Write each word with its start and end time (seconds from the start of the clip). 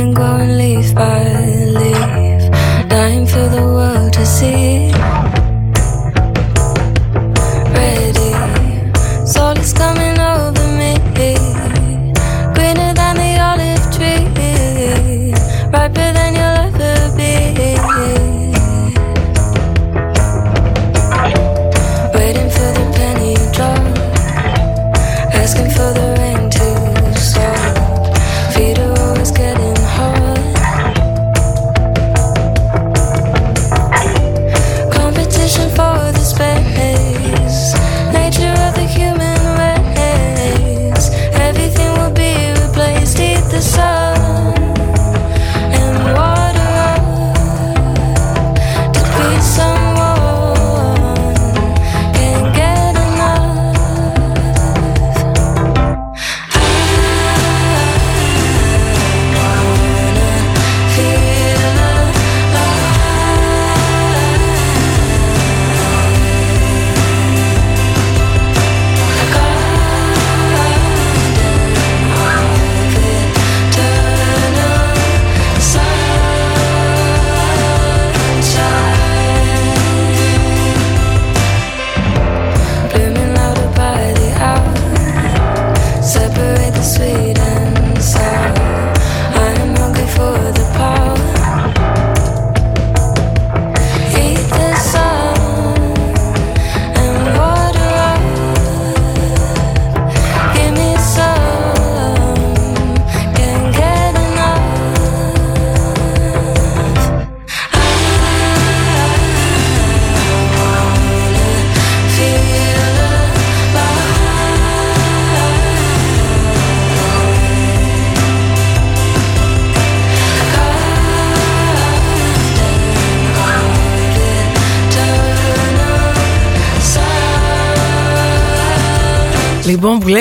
been 0.00 0.14
going 0.14 0.56
leaf 0.56 0.94
by 0.94 1.24
leaf, 1.78 2.44
dying 2.88 3.26
for 3.26 3.46
the 3.56 3.64
world 3.76 4.12
to 4.14 4.24
see. 4.24 4.69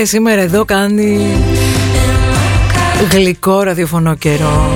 Σήμερα 0.09 0.41
εδώ 0.41 0.65
κάνει 0.65 1.19
γλυκό 3.11 3.61
ραδιοφωνό 3.61 4.15
καιρό. 4.15 4.71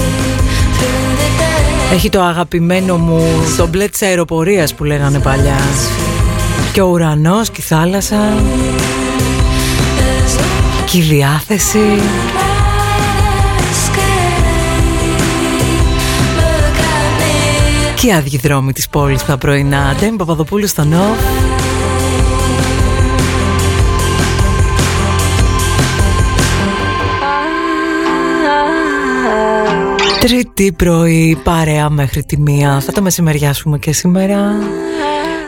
Έχει 1.94 2.10
το 2.10 2.22
αγαπημένο 2.22 2.98
μου 2.98 3.24
το 3.58 3.68
μπλε 3.68 3.88
της 3.88 4.02
αεροπορίας 4.02 4.74
που 4.74 4.84
λέγανε 4.84 5.20
παλιά. 5.20 5.60
Και 6.74 6.82
ο 6.82 6.86
ουρανός 6.86 7.50
και 7.50 7.62
η 7.62 7.64
θάλασσα. 7.64 8.34
Και 10.86 10.98
η 10.98 11.02
διάθεση. 11.02 11.80
Και 17.96 18.08
οι 18.08 18.14
άδειοι 18.14 18.40
δρόμοι 18.44 18.74
της 18.74 18.90
πόλης 18.90 19.26
τα 19.26 19.38
πρωινά 19.38 19.96
Ντέμι 20.00 20.18
Παπαδοπούλου 20.18 20.68
στο 20.68 20.84
νοφ 20.84 21.18
Τρίτη 30.24 30.72
πρωί 30.72 31.38
παρέα 31.44 31.90
μέχρι 31.90 32.24
τη 32.24 32.40
μία. 32.40 32.80
Θα 32.80 32.92
το 32.92 33.02
μεσημεριάσουμε 33.02 33.78
και 33.78 33.94
σήμερα. 33.94 34.40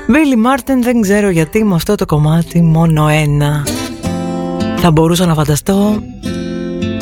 Μπίλι 0.08 0.36
Μάρτεν 0.36 0.84
δεν 0.84 1.02
ξέρω 1.02 1.30
γιατί 1.30 1.63
με 1.63 1.75
αυτό 1.75 1.96
το 1.96 2.06
κομμάτι 2.06 2.62
μόνο 2.62 3.08
ένα. 3.08 3.68
Θα 4.78 4.91
μπορούσα 4.91 5.25
να 5.25 5.34
φανταστώ 5.34 6.03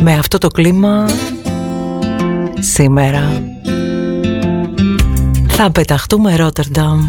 με 0.01 0.13
αυτό 0.13 0.37
το 0.37 0.47
κλίμα 0.47 1.09
σήμερα. 2.59 3.43
Θα 5.47 5.71
πεταχτούμε 5.71 6.35
Ρότερνταμ 6.35 6.99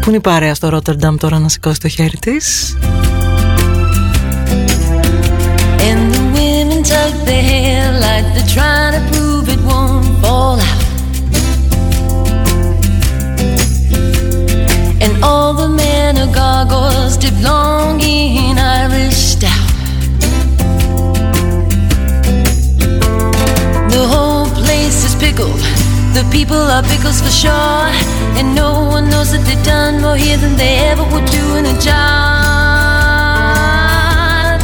Πού 0.00 0.08
είναι 0.08 0.16
η 0.16 0.20
παρέα 0.20 0.54
στο 0.54 0.68
Ρότερνταμ 0.68 1.16
τώρα 1.16 1.38
να 1.38 1.48
σηκώσει 1.48 1.80
το 1.80 1.88
χέρι 1.88 2.16
της. 2.20 2.76
And 5.88 6.14
the 6.14 6.22
women 6.34 6.82
tug 6.90 7.12
their 7.26 7.44
hair 7.50 7.86
like 8.04 8.26
they're 8.34 8.54
trying 8.54 8.94
to 9.12 9.21
all 15.22 15.54
the 15.54 15.68
men 15.68 16.18
are 16.18 16.32
gargoyles 16.32 17.16
dip 17.16 17.34
long 17.40 18.00
in 18.00 18.58
Irish 18.58 19.14
stout. 19.34 19.70
The 23.90 24.04
whole 24.12 24.46
place 24.46 25.04
is 25.04 25.14
pickled. 25.14 25.60
The 26.12 26.24
people 26.30 26.56
are 26.56 26.82
pickles 26.82 27.20
for 27.20 27.30
sure. 27.30 27.88
And 28.38 28.54
no 28.54 28.88
one 28.96 29.08
knows 29.10 29.30
that 29.32 29.44
they've 29.46 29.64
done 29.64 30.00
more 30.02 30.16
here 30.16 30.36
than 30.36 30.56
they 30.56 30.78
ever 30.90 31.04
would 31.12 31.26
do 31.26 31.56
in 31.56 31.66
a 31.66 31.76
jar. 31.80 32.02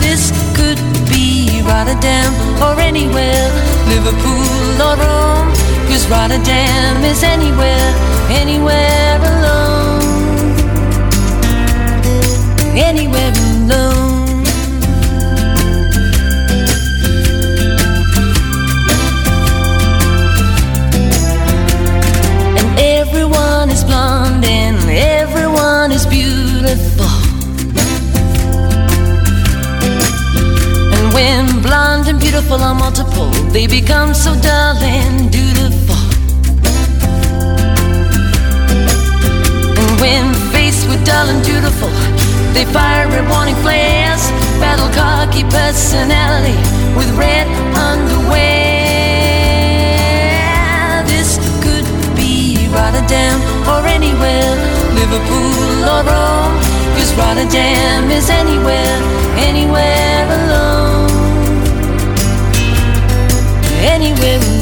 This 0.00 0.32
could 0.58 0.80
be 1.08 1.62
Rotterdam 1.62 2.32
or 2.64 2.80
anywhere, 2.80 3.50
Liverpool 3.88 4.82
or 4.86 4.96
Rome. 4.96 5.52
Cause 5.88 6.06
Rotterdam 6.08 7.04
is 7.04 7.22
anywhere, 7.22 7.94
anywhere 8.30 9.18
alone. 9.22 9.77
Anywhere 12.80 13.32
alone. 13.32 14.44
And 22.56 22.78
everyone 22.78 23.70
is 23.70 23.82
blonde 23.82 24.44
and 24.44 24.78
everyone 24.88 25.90
is 25.90 26.06
beautiful. 26.06 27.10
And 30.94 31.12
when 31.12 31.60
blonde 31.60 32.06
and 32.06 32.20
beautiful 32.20 32.62
are 32.62 32.76
multiple, 32.76 33.30
they 33.50 33.66
become 33.66 34.14
so 34.14 34.34
dull 34.40 34.76
and 34.76 35.32
dutiful. 35.32 35.96
And 39.78 40.00
when 40.00 40.32
faced 40.52 40.88
with 40.88 41.04
dull 41.04 41.28
and 41.28 41.44
dutiful, 41.44 41.90
they 42.54 42.64
fire 42.64 43.08
at 43.08 43.24
warning 43.30 43.56
flares, 43.62 44.30
battle 44.60 44.88
cocky 44.94 45.44
personality 45.44 46.56
with 46.96 47.10
red 47.16 47.46
underwear. 47.76 48.46
This 51.06 51.38
could 51.62 51.86
be 52.16 52.68
Rotterdam 52.72 53.40
or 53.68 53.86
anywhere, 53.86 54.54
Liverpool 54.94 55.84
or 55.92 56.02
Rome. 56.04 56.56
Cause 56.96 57.12
Rotterdam 57.14 58.10
is 58.10 58.28
anywhere, 58.30 58.98
anywhere 59.36 60.24
alone. 60.38 61.10
Anywhere 63.80 64.38
alone. 64.38 64.57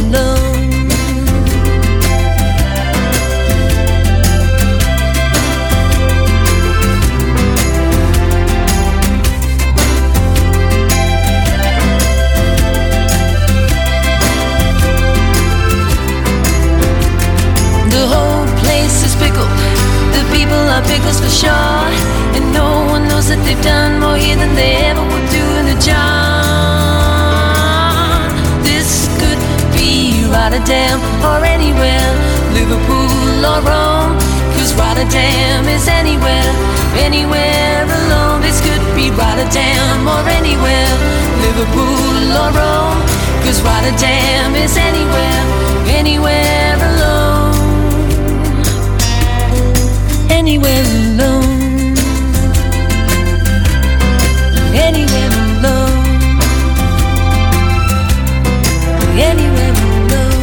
pickled. 19.19 19.51
The 20.13 20.25
people 20.33 20.63
are 20.75 20.83
pickles 20.85 21.21
for 21.21 21.31
sure. 21.31 21.87
And 22.37 22.53
no 22.53 22.85
one 22.93 23.09
knows 23.09 23.29
that 23.29 23.41
they've 23.45 23.65
done 23.65 24.01
more 24.01 24.17
here 24.17 24.37
than 24.37 24.55
they 24.55 24.77
ever 24.89 25.03
would 25.03 25.29
do 25.33 25.45
in 25.61 25.67
the 25.73 25.79
job. 25.81 25.97
This 28.65 29.09
could 29.21 29.41
be 29.73 30.25
Rotterdam 30.29 31.01
or 31.25 31.41
anywhere, 31.45 32.09
Liverpool 32.53 33.45
or 33.45 33.61
Rome. 33.65 34.17
Cause 34.57 34.73
Rotterdam 34.75 35.65
is 35.69 35.89
anywhere, 35.89 36.53
anywhere 37.01 37.85
alone. 37.85 38.41
This 38.43 38.61
could 38.61 38.85
be 38.97 39.11
Rotterdam 39.11 40.09
or 40.09 40.23
anywhere, 40.29 40.93
Liverpool 41.45 42.37
or 42.43 42.51
Rome. 42.53 43.01
Cause 43.45 43.61
Rotterdam 43.63 44.55
is 44.57 44.77
anywhere, 44.77 45.43
anywhere 45.89 46.77
alone. 46.77 46.96
Anywhere 50.29 50.87
alone. 51.01 51.95
Anywhere 54.87 55.33
alone. 55.45 56.07
Anywhere 59.31 59.75
alone. 59.75 60.35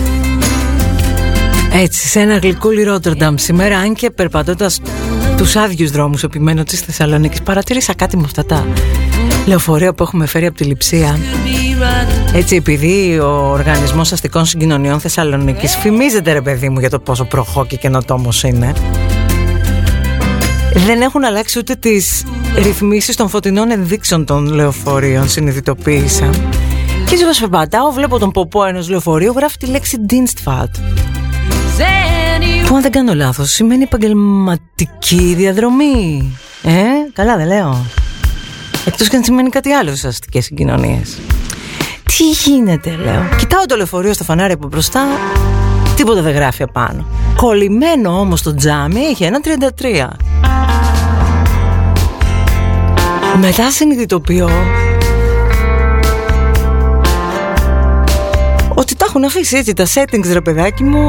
Έτσι, 1.74 2.07
σε 2.07 2.19
ένα 2.19 2.38
γλυκούλι 2.38 2.83
Ρότερνταμ 2.83 3.35
σήμερα, 3.38 3.77
αν 3.77 3.94
και 3.94 4.09
περπατώντας 4.09 4.81
τους 5.38 5.56
άδειους 5.56 5.91
δρόμους 5.91 6.24
επιμένω 6.24 6.63
της 6.63 6.80
Θεσσαλονίκης, 6.80 7.41
παρατήρησα 7.41 7.94
κάτι 7.94 8.18
με 8.18 8.24
αυτά 8.25 8.45
τα 8.45 8.68
λεωφορεία 9.45 9.94
που 9.94 10.03
έχουμε 10.03 10.25
φέρει 10.25 10.45
από 10.45 10.57
τη 10.57 10.63
Λιψία. 10.63 11.18
Έτσι, 12.33 12.56
επειδή 12.56 13.19
ο 13.19 13.50
Οργανισμός 13.51 14.12
Αστικών 14.12 14.45
Συγκοινωνιών 14.45 15.00
Θεσσαλονίκης 15.00 15.75
φημίζεται 15.75 16.31
ρε 16.31 16.41
παιδί 16.41 16.69
μου 16.69 16.80
για 16.80 16.89
το 16.89 17.00
πόσο 17.00 17.25
προχώ 17.25 17.65
και 17.65 17.75
καινοτόμος 17.75 18.44
είναι, 18.44 18.74
δεν 20.75 21.02
έχουν 21.02 21.24
αλλάξει 21.24 21.60
ούτε 21.60 21.75
τις 21.75 22.24
ρυθμίσεις 22.56 23.16
των 23.16 23.30
φωτεινών 23.30 23.72
ενδείξεων 23.72 24.25
των 24.25 24.46
λεωφορείων, 24.46 25.30
συνειδητοποίησα. 25.30 26.30
Και 27.10 27.25
όσο 27.25 27.40
περπατάω, 27.40 27.92
βλέπω 27.92 28.20
τον 28.20 28.31
ποπό 28.31 28.64
ενός 28.64 28.90
λεωφορείου, 28.90 29.34
γράφει 29.36 29.58
τη 29.58 29.66
λέξη 29.66 29.98
Dienstfahrt. 30.10 30.81
Που 32.68 32.75
αν 32.75 32.81
δεν 32.81 32.92
κάνω 32.92 33.14
λάθος, 33.14 33.52
σημαίνει 33.52 33.84
επαγγελματική 33.84 35.34
διαδρομή. 35.38 36.38
Ε, 36.64 36.72
καλά 37.14 37.38
δεν 37.38 37.48
λέω. 37.48 37.86
Εκτός 38.86 39.08
και 39.08 39.16
αν 39.16 39.24
σημαίνει 39.24 39.50
κάτι 39.50 39.72
άλλο 39.72 39.90
στις 39.90 40.06
αστικές 40.06 40.46
συγκοινωνίες. 40.46 41.18
Τι 42.04 42.24
γίνεται, 42.24 42.96
λέω. 43.04 43.30
Κοιτάω 43.38 43.66
το 43.66 43.76
λεωφορείο 43.76 44.14
στο 44.14 44.24
φανάρι 44.24 44.54
από 44.54 44.68
μπροστά, 44.68 45.06
τίποτα 45.96 46.22
δεν 46.22 46.34
γράφει 46.34 46.64
απάνω. 46.64 47.06
Κολλημένο 47.36 48.19
όμως 48.19 48.42
το 48.42 48.56
τζάμι 48.56 49.00
είχε 49.00 49.26
ένα 49.26 49.40
33. 49.78 50.08
Μετά 53.39 53.71
συνειδητοποιώ 53.71 54.50
ότι 58.75 58.95
τα 58.95 59.06
έχουν 59.07 59.24
αφήσει 59.24 59.57
έτσι 59.57 59.74
τα 59.74 59.85
settings 59.94 60.31
ρε 60.31 60.41
παιδάκι 60.41 60.83
μου 60.83 61.07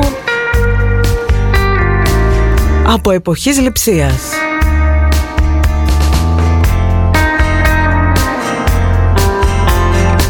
από 2.86 3.10
εποχής 3.10 3.60
λειψίας. 3.60 4.22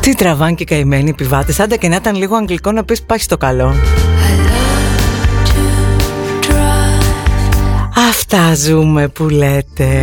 Τι 0.01 0.15
τραβάν 0.15 0.55
και 0.55 0.65
καημένοι 0.65 1.11
επιβάτες 1.11 1.61
Άντε 1.61 1.77
και 1.77 1.89
να 1.89 1.97
ήταν 1.97 2.17
λίγο 2.17 2.37
αγγλικό 2.37 2.73
να 2.73 2.85
πεις 2.85 3.03
πάει 3.03 3.19
στο 3.19 3.37
καλό 3.37 3.75
Αυτά 8.09 8.55
ζούμε 8.55 9.09
που 9.09 9.29
λέτε 9.29 10.03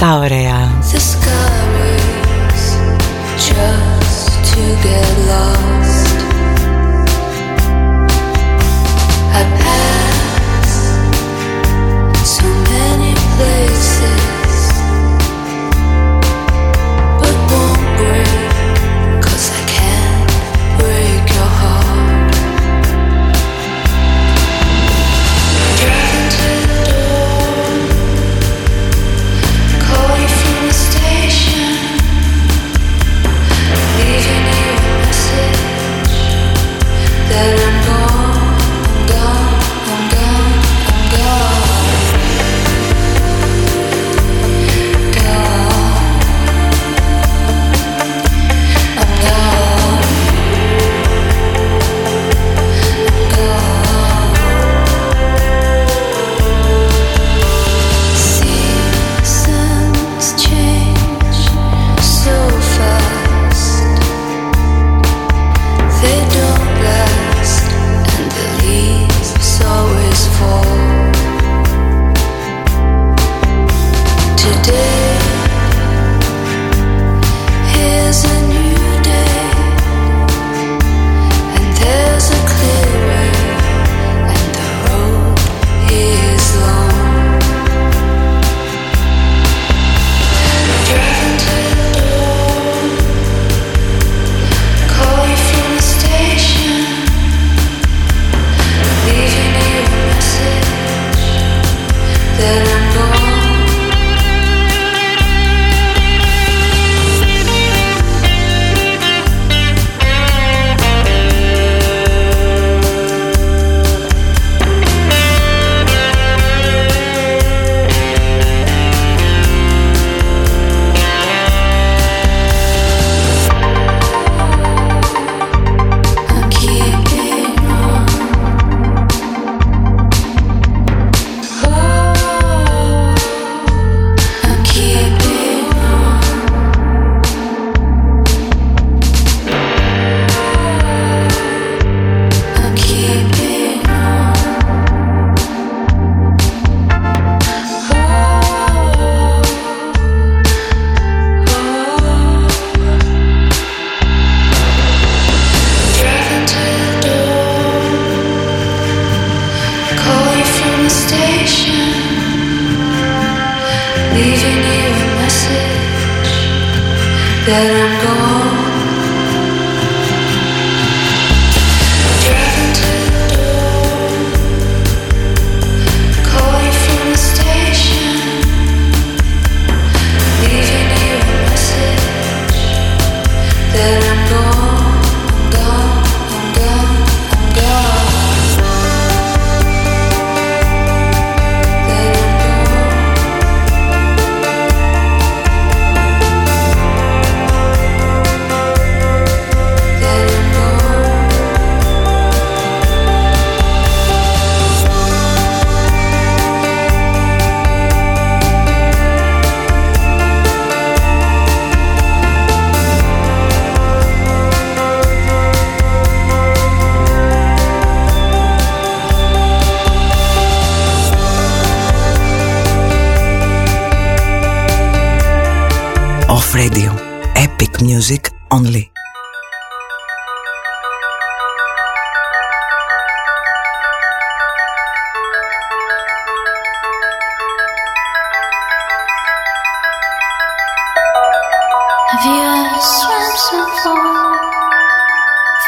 Τα 0.00 0.16
ωραία 0.16 0.80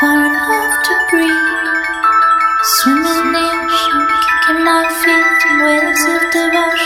far 0.02 0.18
enough 0.26 0.82
to 0.82 0.94
breathe. 1.10 1.86
Swimming 2.74 3.70
in, 3.82 3.96
kicking 4.24 4.64
my 4.66 4.82
feet 4.98 5.42
in 5.48 5.62
waves 5.62 6.04
of 6.14 6.22
devotion. 6.32 6.81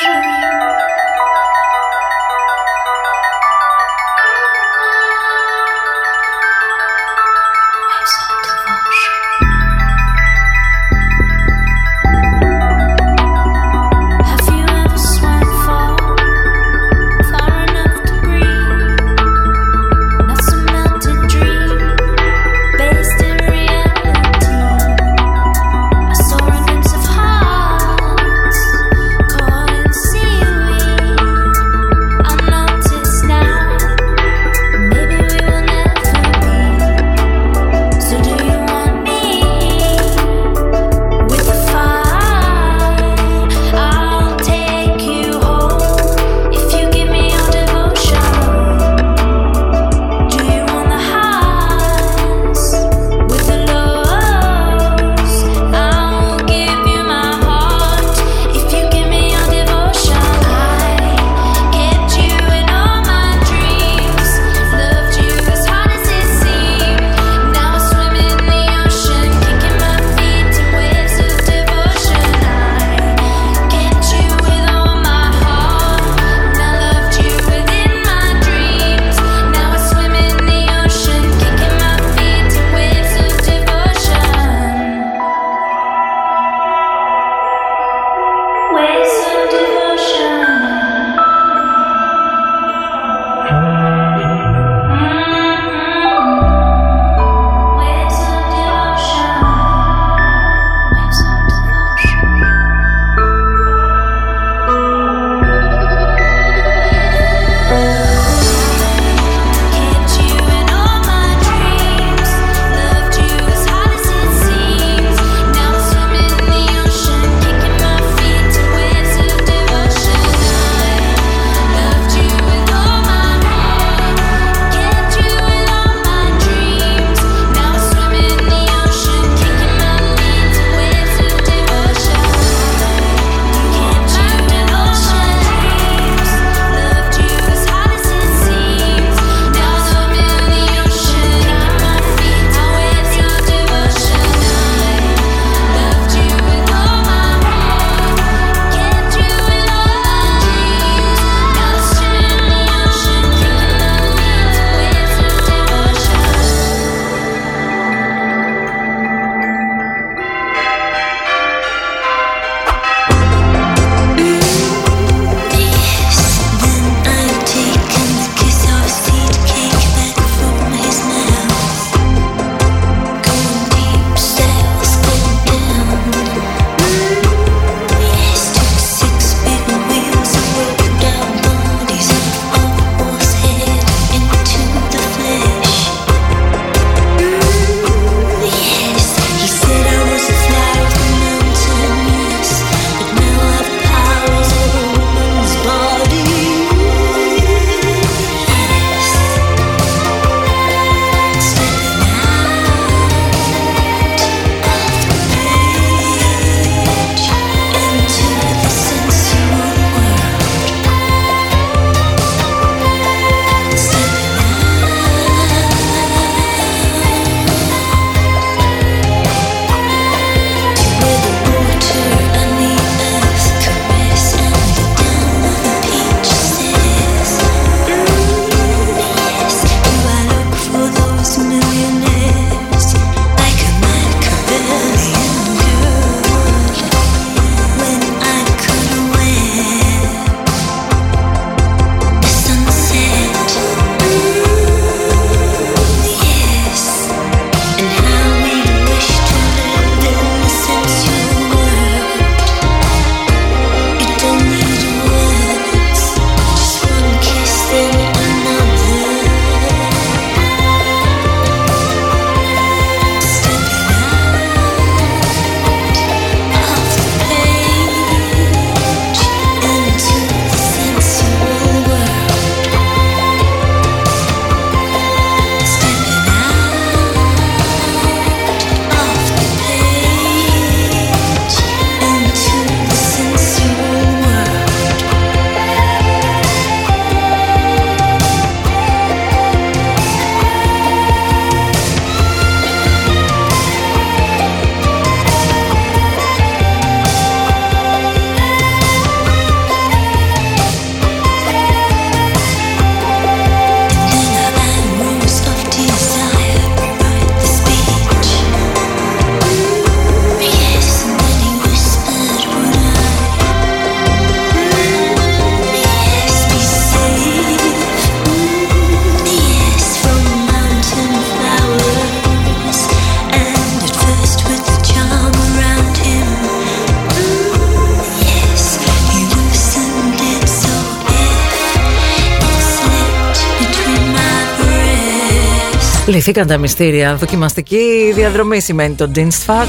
Λυθήκαν 336.26 336.48
τα 336.48 336.58
μυστήρια. 336.58 337.14
Δοκιμαστική 337.14 338.12
διαδρομή 338.14 338.60
σημαίνει 338.60 338.94
το 338.94 339.10
Dinstfart. 339.14 339.66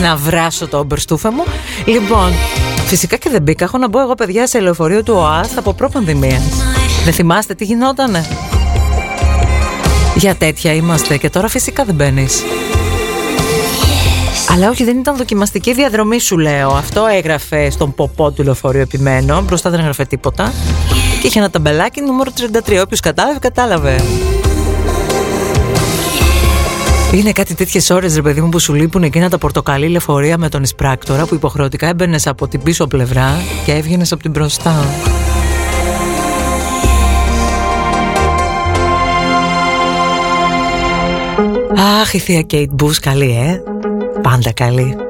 Να 0.00 0.16
βράσω 0.16 0.68
το 0.68 0.84
μπερστούφε 0.84 1.30
μου. 1.30 1.44
Λοιπόν, 1.84 2.32
φυσικά 2.86 3.16
και 3.16 3.30
δεν 3.30 3.42
μπήκα. 3.42 3.64
Έχω 3.64 3.78
να 3.78 3.88
μπω 3.88 4.00
εγώ, 4.00 4.14
παιδιά, 4.14 4.46
σε 4.46 4.60
λεωφορείο 4.60 5.02
του 5.02 5.14
ΟΑΣ 5.16 5.56
από 5.56 5.72
προ-πανδημία. 5.72 6.40
Δεν 7.04 7.12
θυμάστε 7.12 7.54
τι 7.54 7.64
γινότανε; 7.64 8.26
Για 10.14 10.34
τέτοια 10.34 10.74
είμαστε 10.74 11.16
και 11.16 11.30
τώρα 11.30 11.48
φυσικά 11.48 11.84
δεν 11.84 11.94
μπαίνεις. 11.94 12.42
Αλλά 14.48 14.68
όχι, 14.68 14.84
δεν 14.84 14.98
ήταν 14.98 15.16
δοκιμαστική 15.16 15.74
διαδρομή, 15.74 16.20
σου 16.20 16.38
λέω. 16.38 16.68
Αυτό 16.68 17.06
έγραφε 17.06 17.70
στον 17.70 17.94
ποπό 17.94 18.30
του 18.30 18.42
λεωφορείου 18.42 18.80
επιμένω. 18.80 19.40
Μπροστά 19.40 19.70
δεν 19.70 19.80
έγραφε 19.80 20.04
τίποτα. 20.04 20.52
Και 21.20 21.26
είχε 21.26 21.38
ένα 21.38 21.50
ταμπελάκι 21.50 22.00
νούμερο 22.00 22.30
33. 22.66 22.80
Όποιος 22.82 23.00
κατάλαβε, 23.00 23.38
κατάλαβε. 23.38 24.04
Είναι 27.12 27.32
κάτι 27.32 27.54
τέτοιες 27.54 27.90
ώρες, 27.90 28.14
ρε 28.14 28.22
παιδί 28.22 28.40
μου, 28.40 28.48
που 28.48 28.58
σου 28.58 28.74
λείπουν 28.74 29.02
εκείνα 29.02 29.28
τα 29.28 29.38
πορτοκαλί 29.38 29.88
λεωφορεία 29.88 30.38
με 30.38 30.48
τον 30.48 30.62
εισπράκτορα 30.62 31.26
που 31.26 31.34
υποχρεωτικά 31.34 31.88
έμπαινες 31.88 32.26
από 32.26 32.48
την 32.48 32.62
πίσω 32.62 32.86
πλευρά 32.86 33.30
και 33.64 33.72
έβγαινες 33.72 34.12
από 34.12 34.22
την 34.22 34.30
μπροστά. 34.30 34.84
Αχ, 42.00 42.14
η 42.14 42.18
θεία 42.18 42.42
Κέιτ 42.42 42.70
Μπούς 42.72 42.98
καλή, 42.98 43.30
ε. 43.30 43.62
Πάντα 44.22 44.52
καλή. 44.52 45.01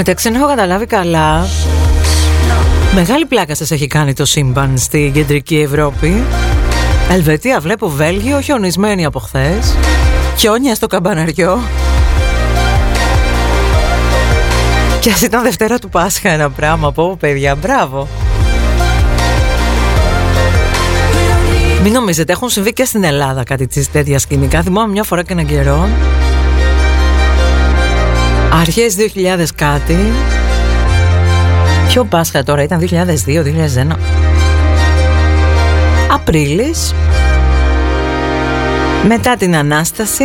Στο 0.00 0.08
μεταξύ, 0.08 0.30
έχω 0.34 0.48
καταλάβει 0.48 0.86
καλά, 0.86 1.46
μεγάλη 2.94 3.26
πλάκα 3.26 3.54
σας 3.54 3.70
έχει 3.70 3.86
κάνει 3.86 4.12
το 4.12 4.24
σύμπαν 4.24 4.78
στη 4.78 5.10
κεντρική 5.14 5.56
Ευρώπη. 5.58 6.24
Ελβετία 7.10 7.60
βλέπω 7.60 7.88
Βέλγιο, 7.88 8.40
χιονισμένη 8.40 9.04
από 9.04 9.18
χθες. 9.18 9.76
Χιόνια 10.36 10.74
στο 10.74 10.86
καμπαναριό. 10.86 11.60
Και 15.00 15.10
ας 15.10 15.20
ήταν 15.20 15.42
Δευτέρα 15.42 15.78
του 15.78 15.88
Πάσχα 15.88 16.30
ένα 16.30 16.50
πράγμα, 16.50 16.92
πω 16.92 17.16
παιδιά, 17.20 17.54
μπράβο. 17.54 18.08
Μην 21.82 21.92
νομίζετε, 21.92 22.32
έχουν 22.32 22.48
συμβεί 22.48 22.72
και 22.72 22.84
στην 22.84 23.04
Ελλάδα 23.04 23.44
κάτι 23.44 23.86
τέτοια 23.92 24.18
σκηνικά. 24.18 24.62
Θυμάμαι 24.62 24.92
μια 24.92 25.02
φορά 25.02 25.22
και 25.22 25.32
έναν 25.32 25.46
καιρό. 25.46 25.88
Αρχές 28.52 28.96
2000 28.96 29.46
κάτι. 29.54 29.96
Ποιο 31.88 32.04
Πάσχα 32.04 32.42
τώρα, 32.42 32.62
ήταν 32.62 32.78
2002-2001. 32.80 33.96
Απρίλης. 36.12 36.94
Μετά 39.08 39.36
την 39.36 39.56
Ανάσταση. 39.56 40.24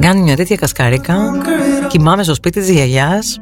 Κάνει 0.00 0.20
μια 0.20 0.36
τέτοια 0.36 0.56
κασκαρίκα. 0.56 1.14
Κοιμάμαι 1.88 2.22
στο 2.22 2.34
σπίτι 2.34 2.60
της 2.60 2.70
γιαγιάς. 2.70 3.40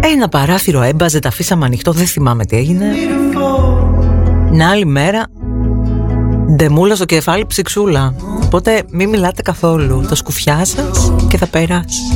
Ένα 0.00 0.28
παράθυρο 0.28 0.82
έμπαζε, 0.82 1.18
τα 1.18 1.28
αφήσαμε 1.28 1.64
ανοιχτό, 1.64 1.92
δεν 1.92 2.06
θυμάμαι 2.06 2.44
τι 2.44 2.56
έγινε. 2.56 2.86
Την 4.50 4.62
άλλη 4.62 4.86
μέρα 4.86 5.24
ντεμούλα 6.56 6.94
στο 6.94 7.04
κεφάλι 7.04 7.46
ψυξούλα 7.46 8.14
Οπότε 8.56 8.82
μην 8.90 9.08
μιλάτε 9.08 9.42
καθόλου. 9.42 10.06
Τα 10.08 10.14
σκουφιά 10.14 10.64
σας 10.64 11.12
και 11.28 11.36
θα 11.36 11.46
περάσει 11.46 12.15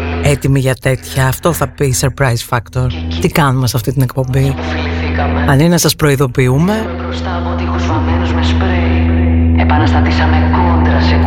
έτοιμοι 0.23 0.59
για 0.59 0.75
τέτοια. 0.75 1.27
Αυτό 1.27 1.53
θα 1.53 1.67
πει 1.67 1.95
surprise 2.01 2.49
factor. 2.49 2.87
Τι 3.21 3.27
κάνουμε 3.27 3.67
σε 3.67 3.77
αυτή 3.77 3.93
την 3.93 4.01
εκπομπή; 4.01 4.55
Αν 5.47 5.59
είναι 5.59 5.69
να 5.69 5.77
σας 5.77 5.95
προειδοποιούμε. 5.95 6.85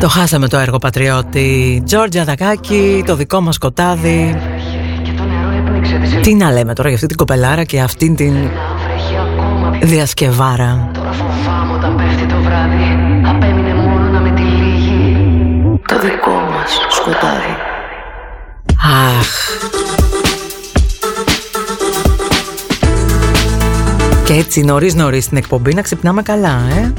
Το 0.01 0.09
χάσαμε 0.09 0.49
το 0.49 0.57
έργο 0.57 0.79
πατριώτη. 0.79 1.83
Τζόρτζια 1.87 2.25
Δακάκη, 2.25 3.03
το 3.07 3.17
δικό 3.17 3.41
μας 3.41 3.55
σκοτάδι. 3.55 4.41
Τι 6.23 6.35
να 6.35 6.51
λέμε 6.51 6.75
τώρα 6.75 6.89
για 6.89 6.97
αυτή 6.97 7.07
την 7.07 7.17
κοπελάρα 7.17 7.65
και 7.65 7.81
αυτήν 7.81 8.17
την 8.17 8.35
διασκευάρα. 9.83 10.91
Τώρα 10.95 11.13
φοβάμαι 11.13 11.73
όταν 11.73 11.97
πέφτει 11.97 12.27
το 12.27 12.37
βράδυ 12.43 12.95
το 15.87 15.99
δικό 16.01 16.31
μας 16.31 16.79
σκοτάδι. 16.91 17.74
Αχ. 18.85 19.27
Και 24.25 24.33
έτσι 24.33 24.61
νωρίς 24.61 24.95
νωρίς 24.95 25.25
στην 25.25 25.37
εκπομπή 25.37 25.75
να 25.75 25.83
ξυπνάμε 25.83 26.23
καλά, 26.23 26.61
ε. 26.77 26.93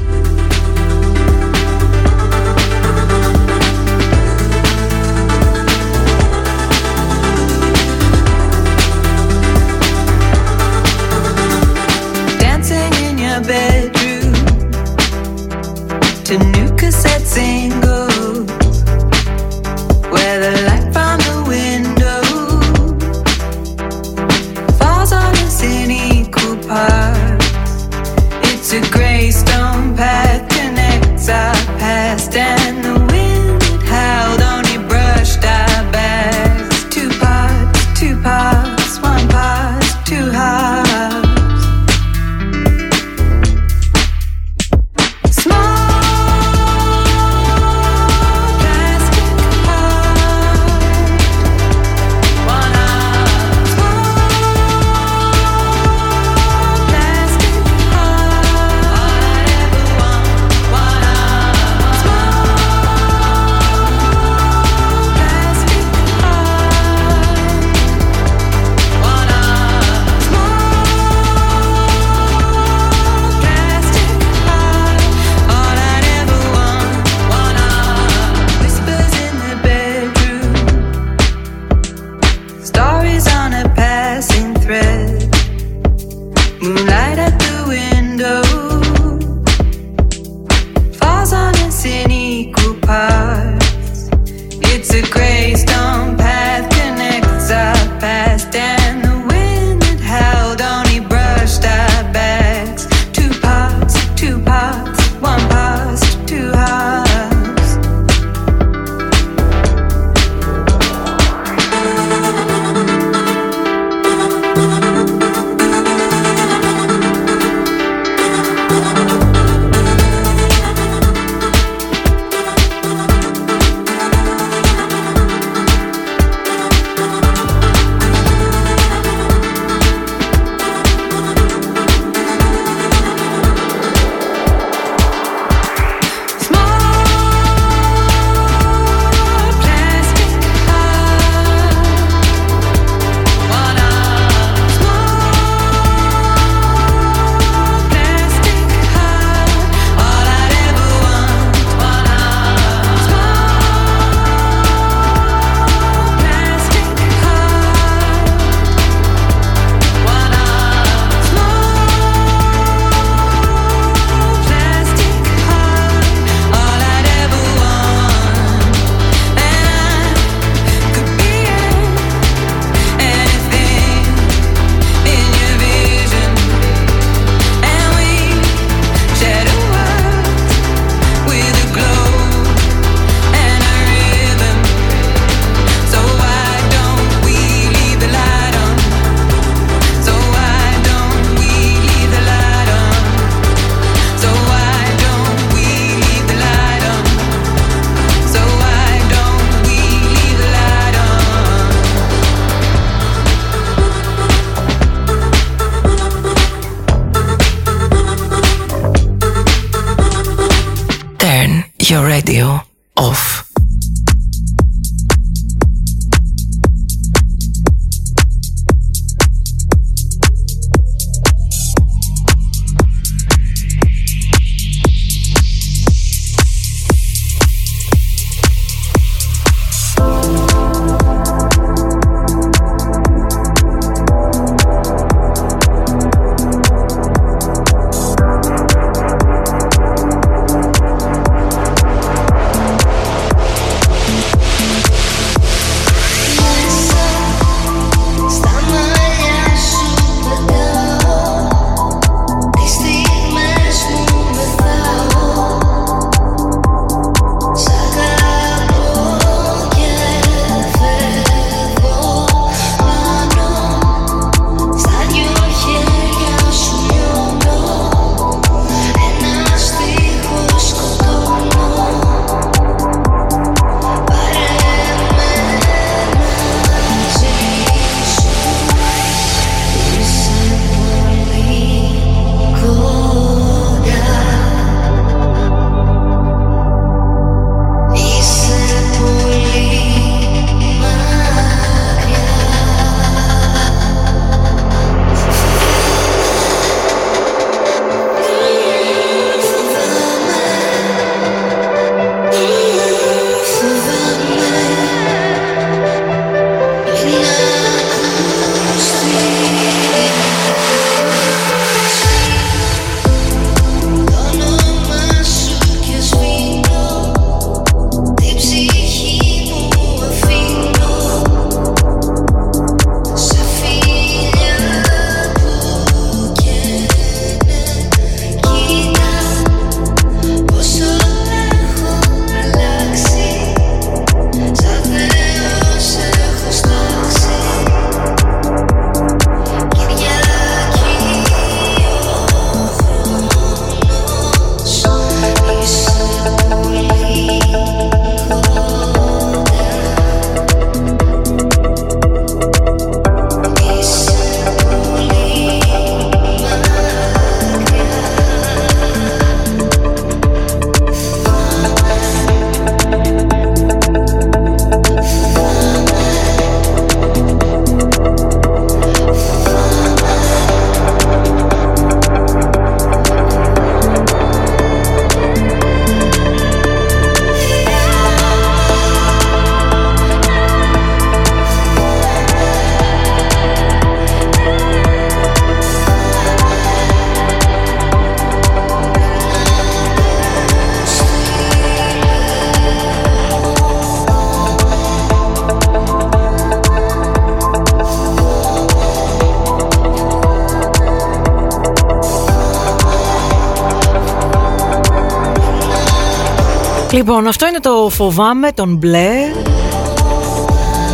Λοιπόν, 406.96 407.26
αυτό 407.26 407.46
είναι 407.46 407.60
το 407.60 407.88
φοβάμαι, 407.90 408.52
τον 408.52 408.76
μπλε. 408.76 409.10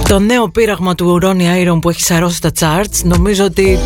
Το 0.08 0.18
νέο 0.18 0.50
πείραγμα 0.50 0.94
του 0.94 1.18
Ronnie 1.22 1.66
Iron 1.66 1.78
που 1.80 1.88
έχει 1.88 2.02
σαρώσει 2.02 2.40
τα 2.40 2.50
charts. 2.60 3.00
Νομίζω 3.02 3.44
ότι 3.44 3.78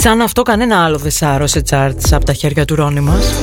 σαν 0.00 0.20
αυτό 0.20 0.42
κανένα 0.42 0.84
άλλο 0.84 0.98
δεν 0.98 1.10
σάρωσε 1.10 1.62
charts 1.70 2.08
από 2.10 2.24
τα 2.24 2.32
χέρια 2.32 2.64
του 2.64 2.76
Ronnie 2.78 3.00
μας. 3.00 3.34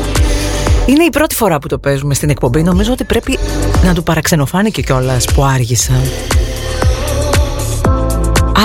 Είναι 0.85 1.03
η 1.03 1.09
πρώτη 1.09 1.35
φορά 1.35 1.59
που 1.59 1.67
το 1.67 1.79
παίζουμε 1.79 2.13
στην 2.13 2.29
εκπομπή. 2.29 2.63
Νομίζω 2.63 2.91
ότι 2.91 3.03
πρέπει 3.03 3.37
να 3.83 3.93
του 3.93 4.03
παραξενοφάνηκε 4.03 4.81
κιόλας 4.81 5.25
που 5.25 5.43
άργησα. 5.43 5.93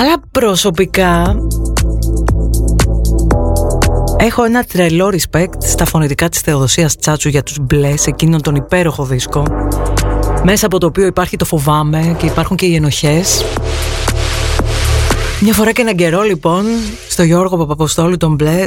Αλλά 0.01 0.13
προσωπικά 0.31 1.35
Έχω 4.19 4.43
ένα 4.43 4.63
τρελό 4.63 5.11
respect 5.11 5.53
στα 5.59 5.85
φωνητικά 5.85 6.29
της 6.29 6.39
Θεοδοσίας 6.39 6.95
Τσάτσου 6.95 7.29
για 7.29 7.43
τους 7.43 7.57
μπλες 7.61 8.01
σε 8.01 8.09
εκείνον 8.09 8.41
τον 8.41 8.55
υπέροχο 8.55 9.03
δίσκο. 9.03 9.43
Μέσα 10.43 10.65
από 10.65 10.79
το 10.79 10.85
οποίο 10.85 11.05
υπάρχει 11.05 11.37
το 11.37 11.45
φοβάμαι 11.45 12.15
και 12.17 12.25
υπάρχουν 12.25 12.57
και 12.57 12.65
οι 12.65 12.75
ενοχές. 12.75 13.45
Μια 15.41 15.53
φορά 15.53 15.71
και 15.71 15.81
έναν 15.81 15.95
καιρό 15.95 16.21
λοιπόν 16.21 16.65
στο 17.09 17.23
Γιώργο 17.23 17.57
Παπαποστόλου 17.57 18.17
τον 18.17 18.35
μπλε 18.35 18.63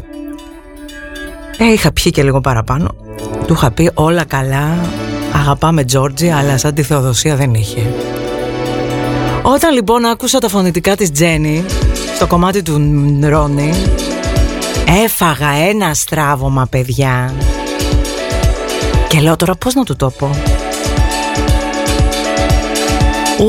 ε, 1.59 1.73
είχα 1.73 1.93
πιει 1.93 2.13
και 2.13 2.23
λίγο 2.23 2.41
παραπάνω. 2.41 2.89
Του 3.47 3.53
είχα 3.53 3.71
πει 3.71 3.91
όλα 3.95 4.25
καλά 4.25 4.79
αγαπάμε 5.33 5.85
Τζόρτζι 5.85 6.29
αλλά 6.29 6.59
σαν 6.59 6.75
τη 6.75 6.83
Θεοδοσία 6.83 7.37
δεν 7.37 7.55
είχε 7.55 7.93
όταν 9.43 9.73
λοιπόν 9.73 10.05
άκουσα 10.05 10.39
τα 10.39 10.49
φωνητικά 10.49 10.97
της 10.97 11.11
Τζέννη 11.11 11.65
στο 12.15 12.27
κομμάτι 12.27 12.63
του 12.63 12.73
Ρόνι 13.23 13.73
Έφαγα 14.97 15.49
ένα 15.51 15.95
στράβωμα 15.95 16.67
παιδιά. 16.71 17.35
Και 19.09 19.21
λέω 19.21 19.37
τώρα 19.37 19.55
πώς 19.55 19.75
να 19.75 19.85
του 19.85 19.97
το 19.97 20.11
πω. 20.11 20.31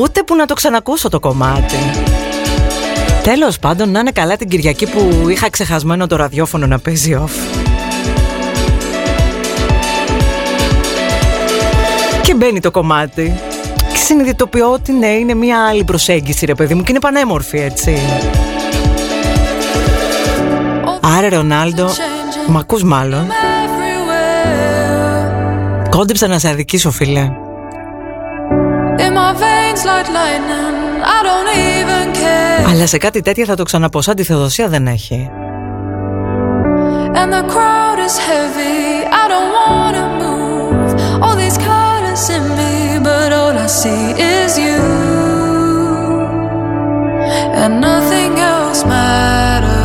Ούτε 0.00 0.22
που 0.22 0.34
να 0.34 0.46
το 0.46 0.54
ξανακούσω 0.54 1.08
το 1.08 1.20
κομμάτι. 1.20 1.76
Τέλος 3.22 3.58
πάντων 3.58 3.90
να 3.90 3.98
είναι 3.98 4.10
καλά 4.10 4.36
την 4.36 4.48
Κυριακή 4.48 4.86
που 4.86 5.28
είχα 5.28 5.50
ξεχασμένο 5.50 6.06
το 6.06 6.16
ραδιόφωνο 6.16 6.66
να 6.66 6.78
παίζει 6.78 7.18
off. 7.24 7.62
Και 12.22 12.34
μπαίνει 12.34 12.60
το 12.60 12.70
κομμάτι. 12.70 13.40
Και 13.92 13.96
συνειδητοποιώ 13.96 14.72
ότι 14.72 14.92
ναι 14.92 15.06
είναι 15.06 15.34
μια 15.34 15.66
άλλη 15.66 15.84
προσέγγιση 15.84 16.46
ρε 16.46 16.54
παιδί 16.54 16.74
μου 16.74 16.82
Και 16.82 16.90
είναι 16.90 17.00
πανέμορφη 17.00 17.58
έτσι 17.58 17.98
Άρε 21.02 21.28
Ρονάλντο, 21.28 21.88
μ' 22.46 22.56
ακούς 22.56 22.84
μάλλον. 22.84 23.26
Κόντεψα 25.90 26.26
να 26.26 26.38
σε 26.38 26.48
αδικήσω 26.48 26.90
φίλε. 26.90 27.30
Αλλά 32.68 32.86
σε 32.86 32.98
κάτι 32.98 33.20
τέτοια 33.20 33.44
θα 33.44 33.56
το 33.56 33.62
ξαναπώ 33.62 34.00
Σαν 34.00 34.14
τη 34.14 34.22
Θεοδοσία 34.22 34.68
δεν 34.68 34.86
έχει. 34.86 35.30
And 37.14 37.32
the 37.32 37.44
crowd 37.54 37.98
is 38.08 38.16
heavy 38.28 38.80
I 39.20 39.24
don't 39.32 39.50
wanna 39.58 40.04
move. 40.20 40.90
All 41.24 41.36
these 41.42 41.58
colors 41.58 41.82
Εδώ, 47.64 49.81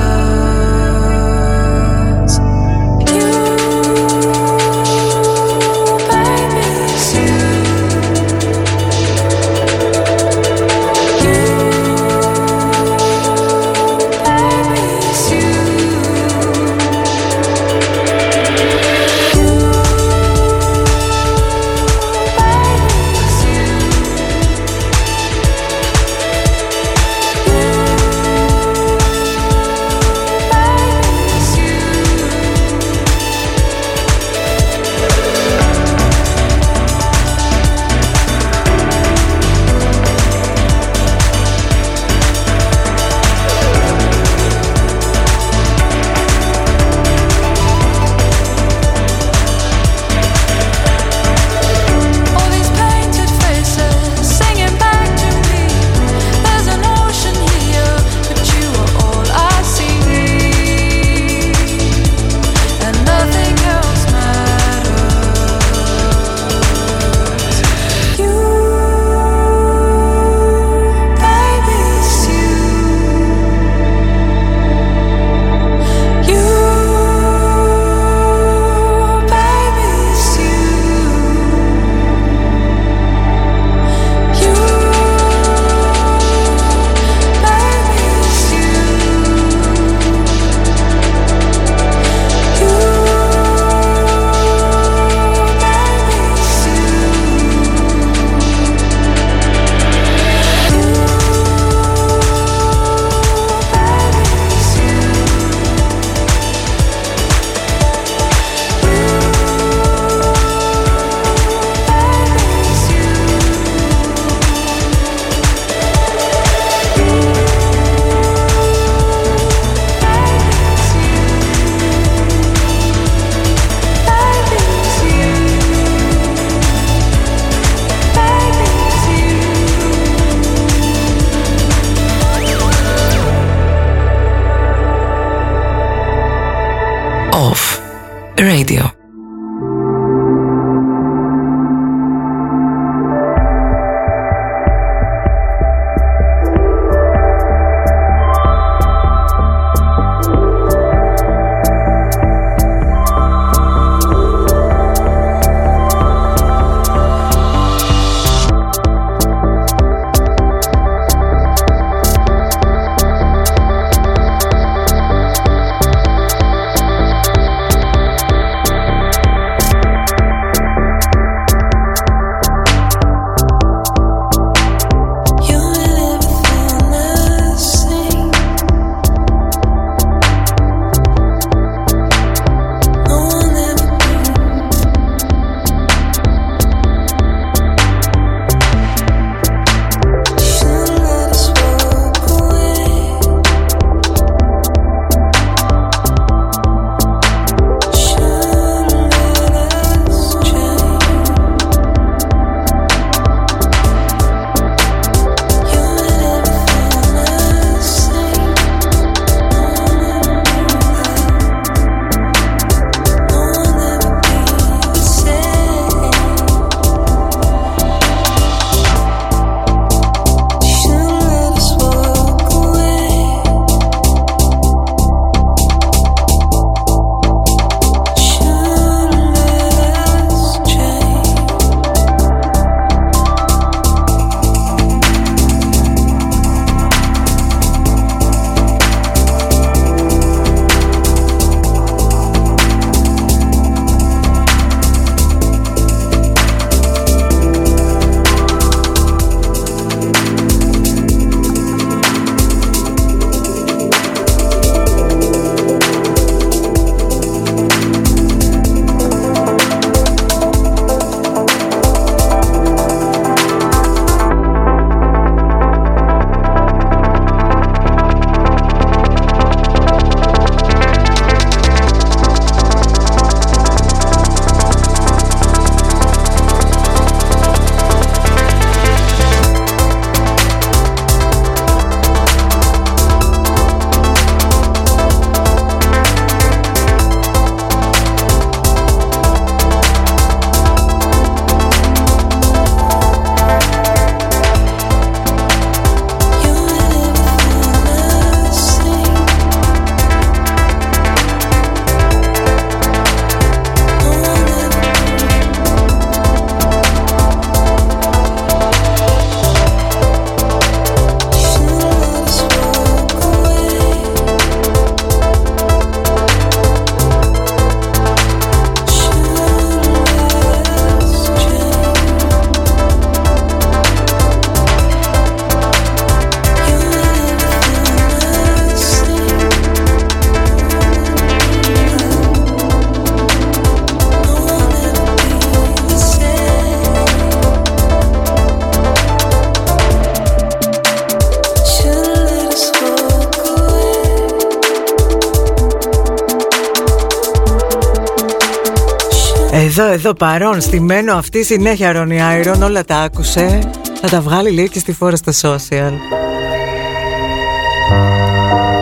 εδώ 349.98 350.14
παρόν, 350.14 350.62
στημένο 350.62 351.14
αυτή 351.14 351.44
συνέχεια 351.44 351.92
Ρόνι 351.92 352.22
Άιρον, 352.22 352.64
όλα 352.64 352.86
τα 352.86 352.98
άκουσε. 352.98 353.60
Θα 354.02 354.10
τα 354.10 354.22
βγάλει 354.22 354.52
λέει 354.52 354.70
και 354.70 354.80
στη 354.80 354.94
φόρα 354.94 355.16
στα 355.16 355.32
social. 355.42 355.92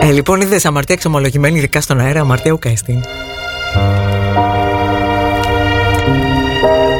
Ε, 0.00 0.10
λοιπόν, 0.10 0.40
είδες 0.40 0.64
αμαρτία 0.64 0.94
εξομολογημένη 0.94 1.58
ειδικά 1.58 1.80
στον 1.80 2.00
αέρα, 2.00 2.20
αμαρτία 2.20 2.52
ουκαίστην. 2.52 3.04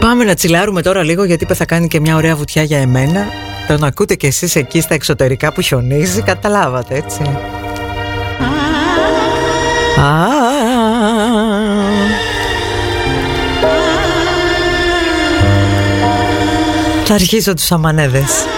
Πάμε 0.01 0.25
να 0.25 0.35
τσιλάρουμε 0.35 0.83
τώρα 0.83 1.03
λίγο 1.03 1.25
γιατί 1.25 1.55
θα 1.55 1.65
κάνει 1.65 1.89
και 1.89 2.01
μια 2.01 2.17
ωραία 2.17 2.37
βουτιά 2.37 2.63
για 2.63 2.79
εμένα. 2.79 3.27
Τον 3.67 3.85
ακούτε 3.85 4.15
κι 4.15 4.27
εσείς 4.27 4.57
εκεί 4.57 4.81
στα 4.81 4.95
εξωτερικά 4.95 5.53
που 5.53 5.61
χιονίζει, 5.61 6.23
καταλάβατε 6.23 6.95
έτσι. 6.95 7.23
Θα 17.09 17.15
αρχίσω 17.15 17.55
τους 17.55 17.73
αμανέδες. 17.73 18.56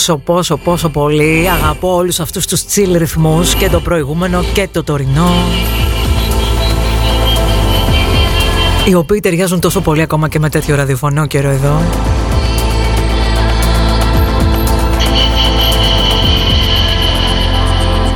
Πόσο 0.00 0.16
πόσο 0.16 0.56
πόσο 0.56 0.88
πολύ 0.88 1.48
αγαπώ 1.50 1.94
όλους 1.94 2.20
αυτούς 2.20 2.46
τους 2.46 2.62
chill 2.62 2.94
ρυθμούς 2.96 3.54
και 3.54 3.68
το 3.68 3.80
προηγούμενο 3.80 4.44
και 4.52 4.68
το 4.72 4.84
τωρινό. 4.84 5.30
Οι 8.88 8.94
οποίοι 8.94 9.20
ταιριάζουν 9.20 9.60
τόσο 9.60 9.80
πολύ 9.80 10.02
ακόμα 10.02 10.28
και 10.28 10.38
με 10.38 10.48
τέτοιο 10.48 10.76
ραδιοφωνό 10.76 11.26
καιρό 11.26 11.48
εδώ. 11.48 11.82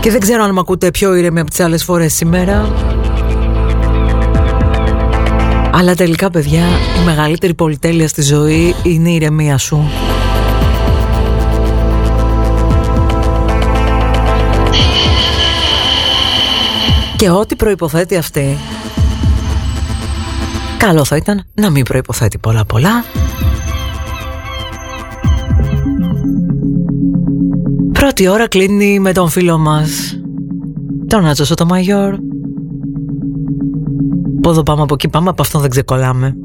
Και 0.01 0.11
δεν 0.11 0.21
ξέρω 0.21 0.43
αν 0.43 0.53
με 0.53 0.61
ακούτε 0.61 0.91
πιο 0.91 1.15
ήρεμη 1.15 1.41
από 1.41 1.51
τις 1.51 1.61
άλλες 1.61 1.85
φορές 1.85 2.15
σήμερα. 2.15 2.73
Αλλά 5.73 5.95
τελικά 5.95 6.31
παιδιά 6.31 6.65
η 7.01 7.05
μεγαλύτερη 7.05 7.55
πολυτέλεια 7.55 8.09
στη 8.09 8.23
ζωή 8.23 8.75
είναι 8.83 9.11
η 9.11 9.15
ηρεμία 9.15 9.59
σου 9.59 9.91
Και 17.17 17.31
ό,τι 17.31 17.57
προϋποθέτει 17.57 18.17
αυτή. 18.17 18.57
Καλό 20.79 21.05
θα 21.05 21.17
ήταν 21.17 21.45
να 21.55 21.71
μην 21.71 21.85
προϋποθέτει 21.85 22.39
πολλά 22.39 22.65
πολλά. 22.65 23.05
Πρώτη 27.93 28.29
ώρα 28.29 28.49
κλείνει 28.49 28.99
με 28.99 29.13
τον 29.13 29.29
φίλο 29.29 29.59
μας 29.59 30.21
Τον 31.07 31.23
Νάτσο 31.23 31.55
το 31.55 31.67
Μαγιόρ 31.67 32.15
Από 34.37 34.51
εδώ 34.51 34.63
πάμε 34.63 34.83
από 34.83 34.95
εκεί 34.95 35.09
πάμε 35.09 35.29
Από 35.29 35.43
αυτόν 35.43 35.61
δεν 35.61 35.71
ξεκολλάμε 35.71 36.37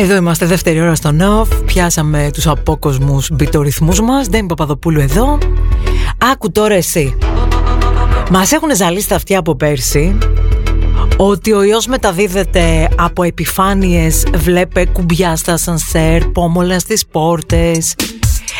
Εδώ 0.00 0.16
είμαστε 0.16 0.46
δεύτερη 0.46 0.80
ώρα 0.80 0.94
στο 0.94 1.12
ΝΟΦ 1.12 1.48
Πιάσαμε 1.66 2.30
τους 2.32 2.46
απόκοσμους 2.46 3.30
μπιτορυθμούς 3.32 4.00
μας. 4.00 4.26
Δεν 4.26 4.46
Παπαδοπούλου 4.46 5.00
εδώ. 5.00 5.38
Άκου 6.32 6.52
τώρα 6.52 6.74
εσύ. 6.74 7.18
Μας 8.30 8.52
έχουν 8.52 8.76
ζαλίσει 8.76 9.08
τα 9.08 9.14
αυτιά 9.14 9.38
από 9.38 9.56
πέρσι 9.56 10.18
ότι 11.16 11.52
ο 11.52 11.62
ιός 11.62 11.86
μεταδίδεται 11.86 12.88
από 12.96 13.22
επιφάνειες 13.22 14.26
βλέπε 14.34 14.86
κουμπιά 14.86 15.36
στα 15.36 15.56
σανσέρ, 15.56 16.24
πόμολα 16.24 16.78
στις 16.78 17.06
πόρτες. 17.06 17.94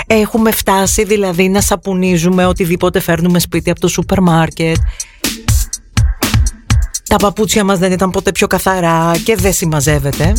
Έχουμε 0.07 0.51
φτάσει 0.51 1.05
δηλαδή 1.05 1.49
να 1.49 1.61
σαπουνίζουμε 1.61 2.47
οτιδήποτε 2.47 3.01
φέρνουμε 3.01 3.39
σπίτι 3.39 3.71
από 3.71 3.81
το 3.81 3.89
σούπερ 3.89 4.21
μάρκετ. 4.21 4.77
Τα 7.09 7.17
παπούτσια 7.17 7.65
μας 7.65 7.79
δεν 7.79 7.93
ήταν 7.93 8.11
ποτέ 8.11 8.33
πιο 8.33 8.47
καθαρά 8.47 9.13
και 9.25 9.37
δεν 9.37 9.53
συμμαζεύεται 9.53 10.33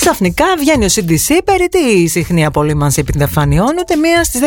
Ξαφνικά 0.00 0.44
βγαίνει 0.58 0.84
ο 0.84 0.88
CDC 0.94 1.38
περί 1.44 1.68
τη 1.68 2.06
συχνή 2.06 2.44
απολύμανση 2.44 3.04
επιφανειών, 3.08 3.76
ούτε 3.78 3.96
μία 3.96 4.24
στις 4.24 4.40
10.000 4.40 4.46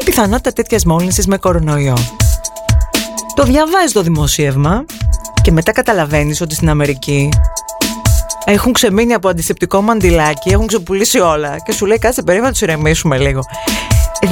η 0.00 0.04
πιθανότητα 0.04 0.52
τέτοιας 0.52 0.84
μόλυνσης 0.84 1.26
με 1.26 1.36
κορονοϊό. 1.36 1.96
Το 3.34 3.42
διαβάζεις 3.42 3.92
το 3.92 4.02
δημοσίευμα 4.02 4.84
και 5.42 5.52
μετά 5.52 5.72
καταλαβαίνεις 5.72 6.40
ότι 6.40 6.54
στην 6.54 6.68
Αμερική 6.68 7.28
έχουν 8.44 8.72
ξεμείνει 8.72 9.12
από 9.12 9.28
αντισηπτικό 9.28 9.80
μαντιλάκι, 9.80 10.48
έχουν 10.48 10.66
ξεπουλήσει 10.66 11.18
όλα 11.18 11.56
και 11.64 11.72
σου 11.72 11.86
λέει 11.86 11.98
κάτσε 11.98 12.22
περίμενα 12.22 12.46
να 12.46 12.52
τους 12.52 12.62
ηρεμήσουμε 12.62 13.18
λίγο. 13.18 13.40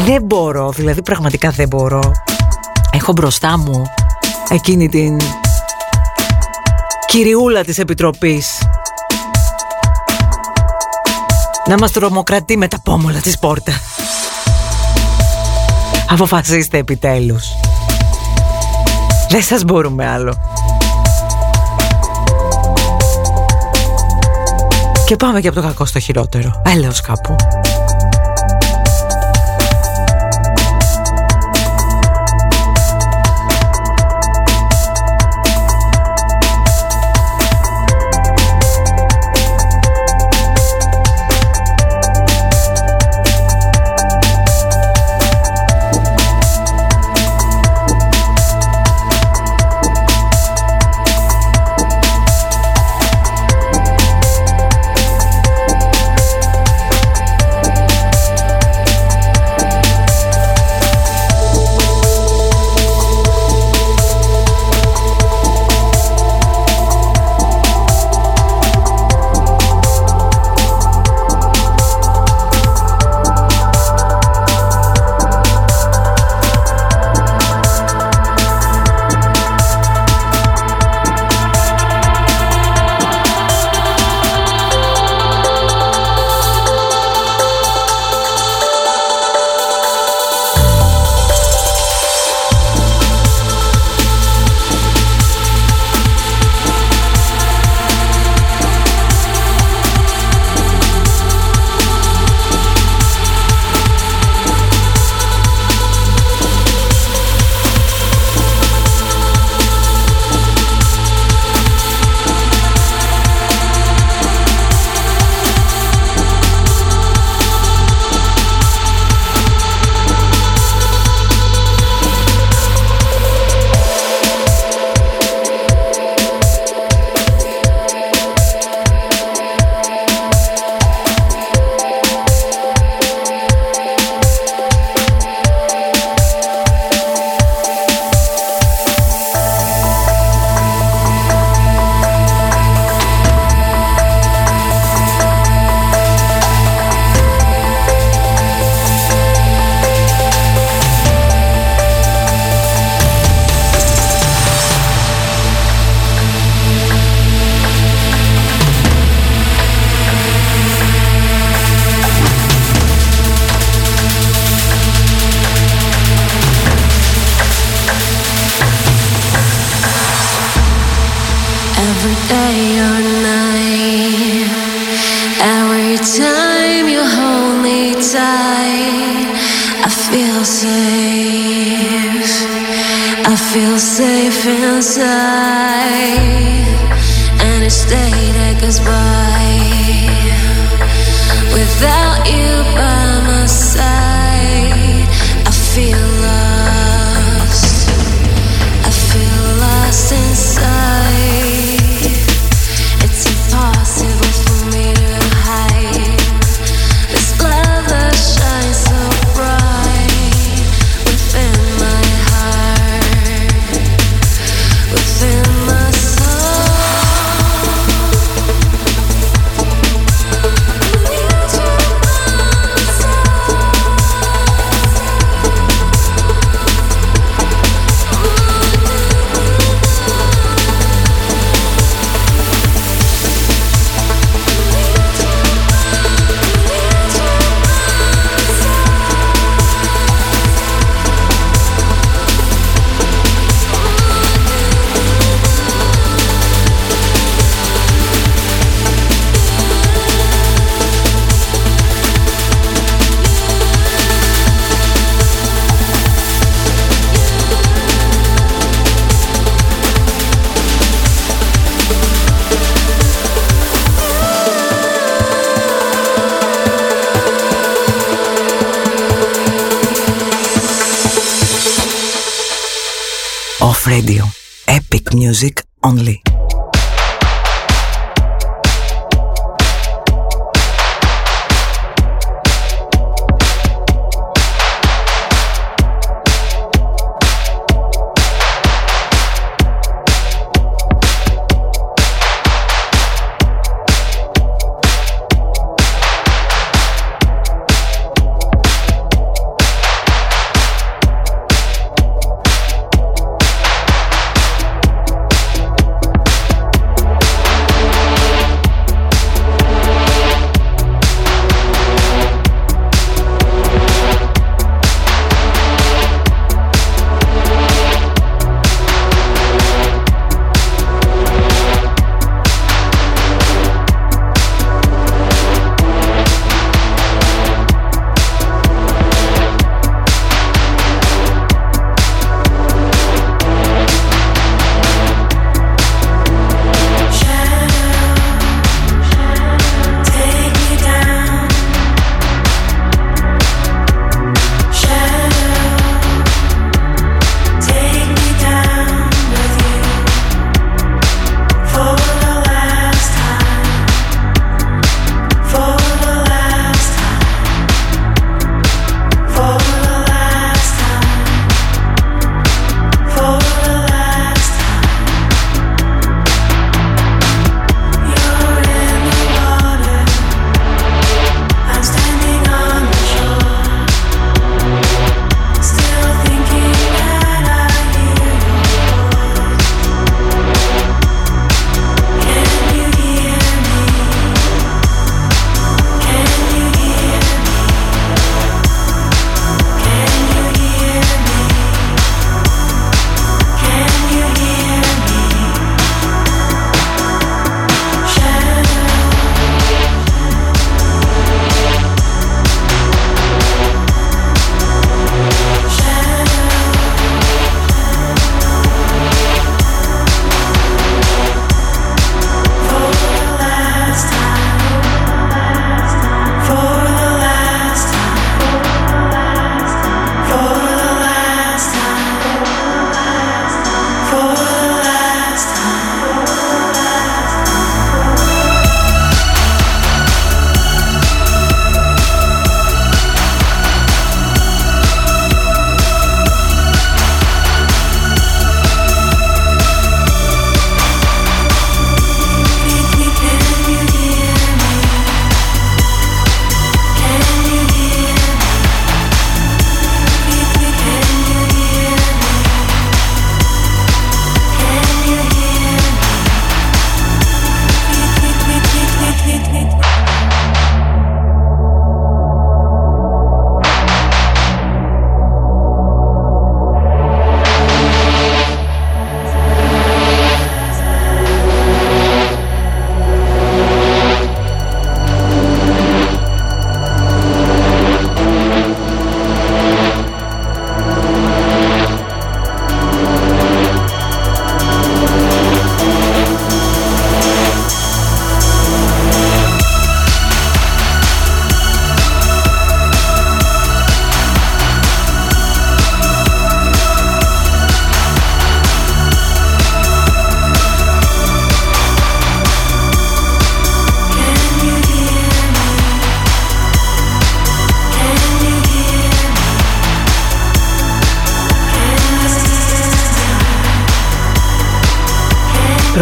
Δεν 0.05 0.23
μπορώ, 0.23 0.71
δηλαδή 0.71 1.03
πραγματικά 1.03 1.51
δεν 1.51 1.69
μπορώ. 1.69 2.13
Έχω 2.93 3.13
μπροστά 3.13 3.59
μου 3.59 3.83
εκείνη 4.51 4.89
την 4.89 5.21
κυριούλα 7.07 7.65
της 7.65 7.79
Επιτροπής 7.79 8.59
να 11.69 11.77
μας 11.79 11.91
τρομοκρατεί 11.91 12.57
με 12.57 12.69
τα 12.69 12.81
πόμολα 12.81 13.19
της 13.19 13.39
πόρτα. 13.39 13.73
Αποφασίστε 16.09 16.79
επιτέλους. 16.79 17.45
Δεν 19.29 19.43
σας 19.43 19.65
μπορούμε 19.65 20.07
άλλο. 20.07 20.35
Και 25.07 25.17
πάμε 25.17 25.41
και 25.41 25.49
από 25.49 25.61
το 25.61 25.67
κακό 25.67 25.85
στο 25.85 25.99
χειρότερο. 25.99 26.63
Έλεος 26.65 27.01
κάπου. 27.01 27.37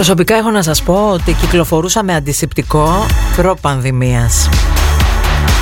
Προσωπικά 0.00 0.34
έχω 0.34 0.50
να 0.50 0.62
σας 0.62 0.82
πω 0.82 1.10
ότι 1.12 1.32
κυκλοφορούσα 1.32 2.02
με 2.02 2.14
αντισηπτικό 2.14 3.06
προ-πανδημίας. 3.36 4.48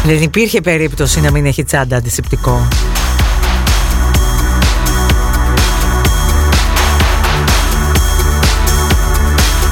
Δεν 0.04 0.22
υπήρχε 0.22 0.60
περίπτωση 0.60 1.20
να 1.20 1.30
μην 1.30 1.46
έχει 1.46 1.64
τσάντα 1.64 1.96
αντισηπτικό. 1.96 2.68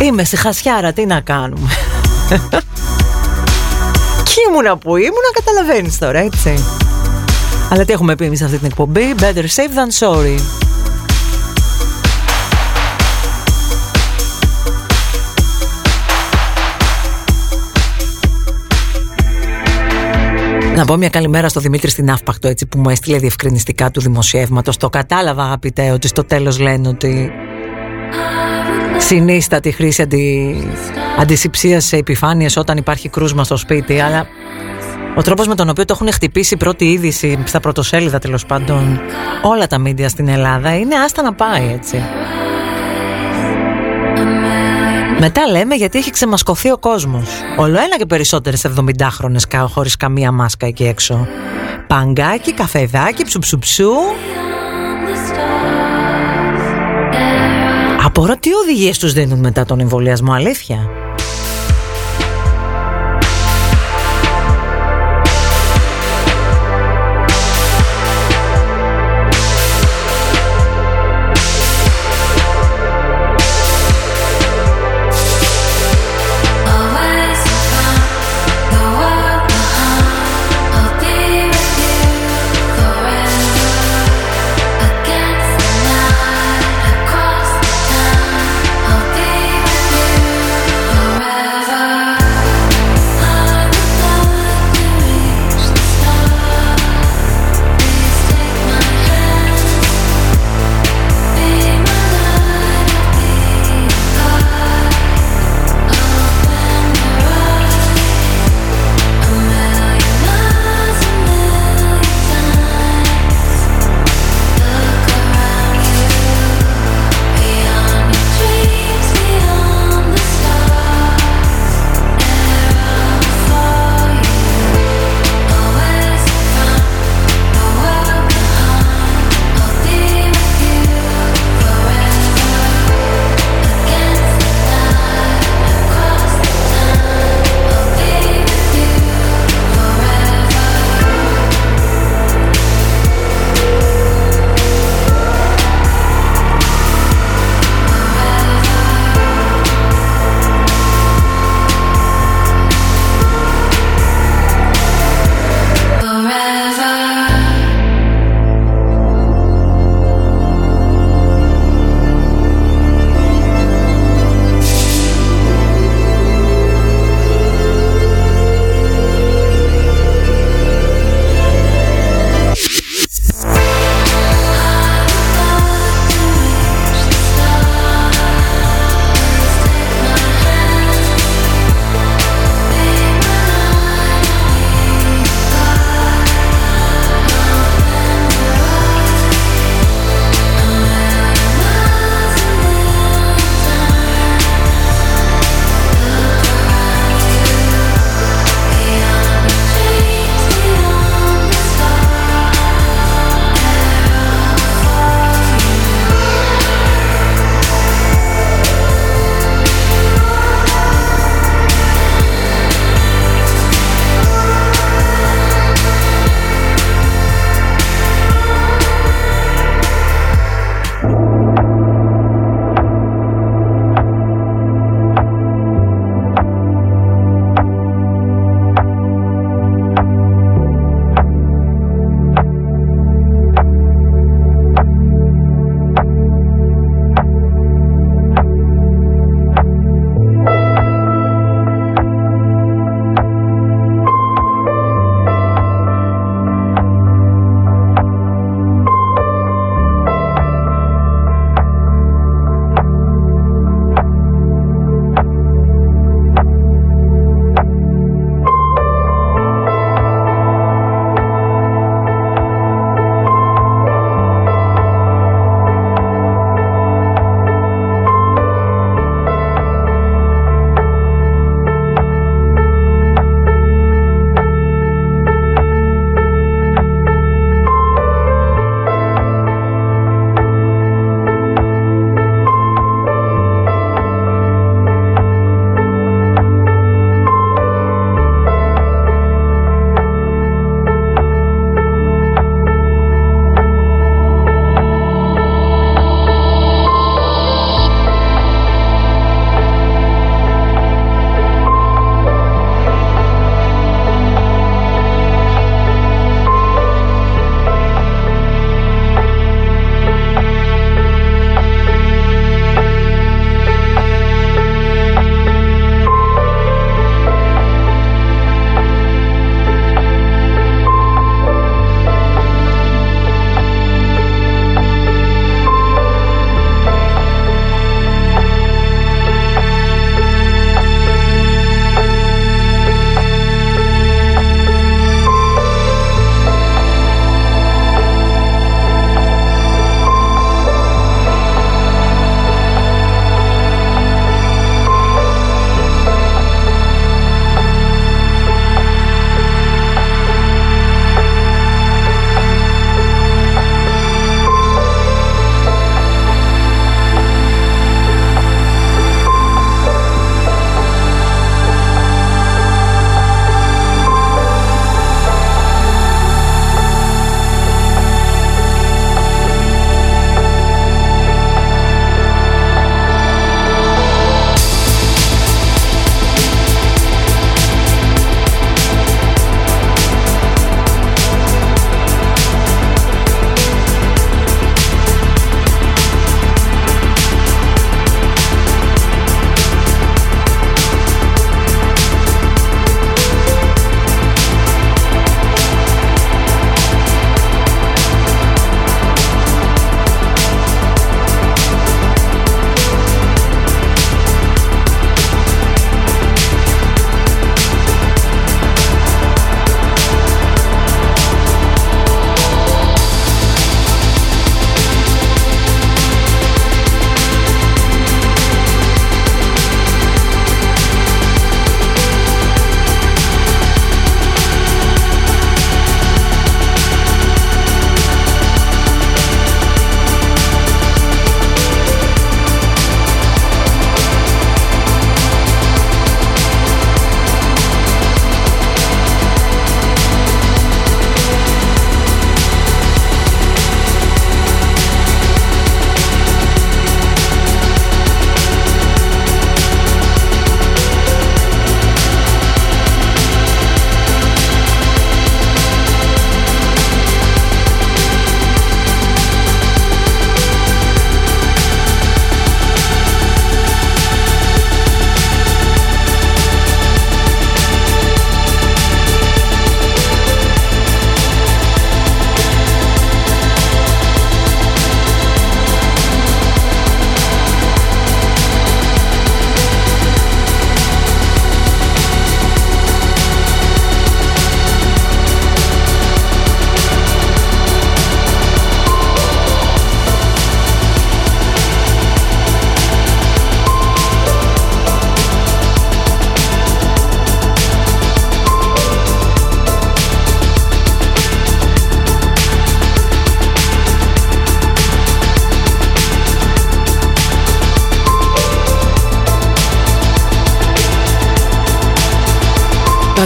Είμαι 0.00 0.24
στη 0.24 0.36
χασιάρα, 0.36 0.92
τι 0.92 1.06
να 1.06 1.20
κάνουμε. 1.20 1.68
Κι 4.22 4.34
ήμουνα 4.48 4.76
που 4.76 4.96
ήμουνα, 4.96 5.30
καταλαβαίνεις 5.32 5.98
τώρα, 5.98 6.18
έτσι. 6.18 6.64
Αλλά 7.70 7.84
τι 7.84 7.92
έχουμε 7.92 8.14
πει 8.14 8.24
εμείς 8.24 8.42
αυτή 8.42 8.56
την 8.56 8.66
εκπομπή, 8.66 9.14
better 9.20 9.44
safe 9.44 9.74
than 9.74 10.06
sorry. 10.08 10.55
Να 20.76 20.84
πω 20.84 20.96
μια 20.96 21.08
καλημέρα 21.08 21.48
στο 21.48 21.60
Δημήτρη 21.60 21.90
στην 21.90 22.10
Αύπακτο 22.10 22.48
έτσι 22.48 22.66
που 22.66 22.78
μου 22.78 22.90
έστειλε 22.90 23.18
διευκρινιστικά 23.18 23.90
του 23.90 24.00
δημοσιεύματος. 24.00 24.76
Το 24.76 24.88
κατάλαβα 24.88 25.42
αγαπητέ 25.42 25.90
ότι 25.90 26.08
στο 26.08 26.24
τέλος 26.24 26.58
λένε 26.58 26.88
ότι 26.88 27.30
συνίστατη 28.98 29.70
χρήση 29.70 30.02
αντι... 30.02 30.56
αντισηψίας 31.18 31.84
σε 31.84 31.96
επιφάνειες 31.96 32.56
όταν 32.56 32.76
υπάρχει 32.76 33.08
κρούσμα 33.08 33.44
στο 33.44 33.56
σπίτι 33.56 34.00
αλλά 34.00 34.26
ο 35.16 35.22
τρόπος 35.22 35.46
με 35.46 35.54
τον 35.54 35.68
οποίο 35.68 35.84
το 35.84 35.92
έχουν 36.00 36.12
χτυπήσει 36.12 36.56
πρώτη 36.56 36.84
είδηση 36.84 37.38
στα 37.44 37.60
πρωτοσέλιδα 37.60 38.18
τέλος 38.18 38.46
πάντων 38.46 39.00
όλα 39.42 39.66
τα 39.66 39.78
μίντια 39.78 40.08
στην 40.08 40.28
Ελλάδα 40.28 40.78
είναι 40.78 40.94
άστα 40.94 41.22
να 41.22 41.34
πάει 41.34 41.72
έτσι. 41.72 42.02
Μετά 45.20 45.46
λέμε 45.46 45.74
γιατί 45.74 45.98
έχει 45.98 46.10
ξεμασκοθεί 46.10 46.70
ο 46.70 46.78
κόσμος. 46.78 47.28
Όλο 47.56 47.78
ένα 47.78 47.96
και 47.96 48.06
περισσότερες 48.06 48.66
70χρονες 48.66 49.68
χωρίς 49.68 49.96
καμία 49.96 50.32
μάσκα 50.32 50.66
εκεί 50.66 50.84
έξω. 50.84 51.26
Παγκάκι, 51.86 52.52
καφεδάκι, 52.52 53.24
ψουψουψού. 53.24 53.90
Απορώ 58.04 58.36
τι 58.36 58.50
οδηγίες 58.52 58.98
τους 58.98 59.12
δίνουν 59.12 59.38
μετά 59.38 59.64
τον 59.64 59.80
εμβολιασμό, 59.80 60.32
αλήθεια. 60.32 60.95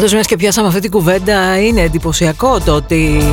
Πάντως 0.00 0.14
μιας 0.14 0.26
και 0.26 0.36
πιάσαμε 0.36 0.68
αυτή 0.68 0.80
την 0.80 0.90
κουβέντα 0.90 1.60
είναι 1.60 1.80
εντυπωσιακό 1.80 2.60
το 2.60 2.74
ότι 2.74 3.32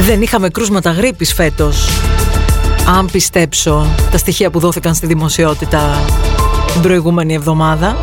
δεν 0.00 0.22
είχαμε 0.22 0.48
κρούσματα 0.48 0.90
γρήπης 0.90 1.34
φέτος. 1.34 1.88
Αν 2.96 3.08
πιστέψω 3.12 3.86
τα 4.10 4.18
στοιχεία 4.18 4.50
που 4.50 4.58
δόθηκαν 4.58 4.94
στη 4.94 5.06
δημοσιότητα 5.06 6.04
την 6.72 6.82
προηγούμενη 6.82 7.34
εβδομάδα 7.34 7.96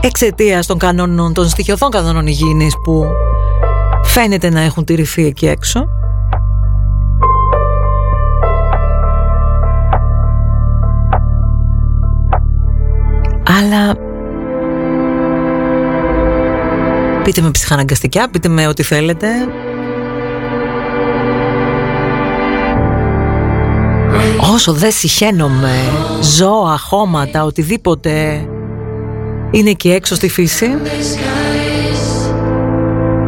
εξαιτίας 0.00 0.66
των 0.66 0.78
κανόνων, 0.78 1.32
των 1.32 1.48
στοιχειωθών 1.48 1.90
κανόνων 1.90 2.26
υγιεινής 2.26 2.74
που 2.84 3.06
φαίνεται 4.04 4.50
να 4.50 4.60
έχουν 4.60 4.84
τηρηθεί 4.84 5.26
εκεί 5.26 5.46
έξω 5.46 5.88
Αλλά 13.58 13.96
πείτε 17.22 17.40
με 17.40 17.50
ψυχαναγκαστικά, 17.50 18.28
πείτε 18.30 18.48
με 18.48 18.66
ό,τι 18.66 18.82
θέλετε. 18.82 19.28
Όσο 24.52 24.72
δεν 24.72 24.90
συχαίνομαι, 24.92 25.74
ζώα, 26.20 26.78
χώματα, 26.78 27.44
οτιδήποτε 27.44 28.46
είναι 29.50 29.70
εκεί 29.70 29.90
έξω 29.90 30.14
στη 30.14 30.28
φύση. 30.28 30.68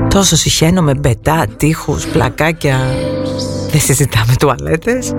Τόσο 0.08 0.36
συχαίνομαι 0.36 0.94
μπετά, 0.94 1.46
τείχους, 1.56 2.06
πλακάκια. 2.06 2.78
Δεν 3.70 3.80
συζητάμε 3.80 4.34
τουαλέτες 4.38 5.12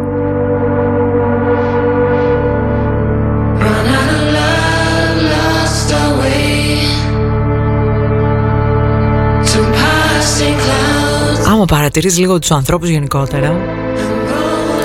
Άμα 11.67 11.77
παρατηρείς 11.77 12.17
λίγο 12.17 12.39
τους 12.39 12.51
ανθρώπους 12.51 12.89
γενικότερα. 12.89 13.55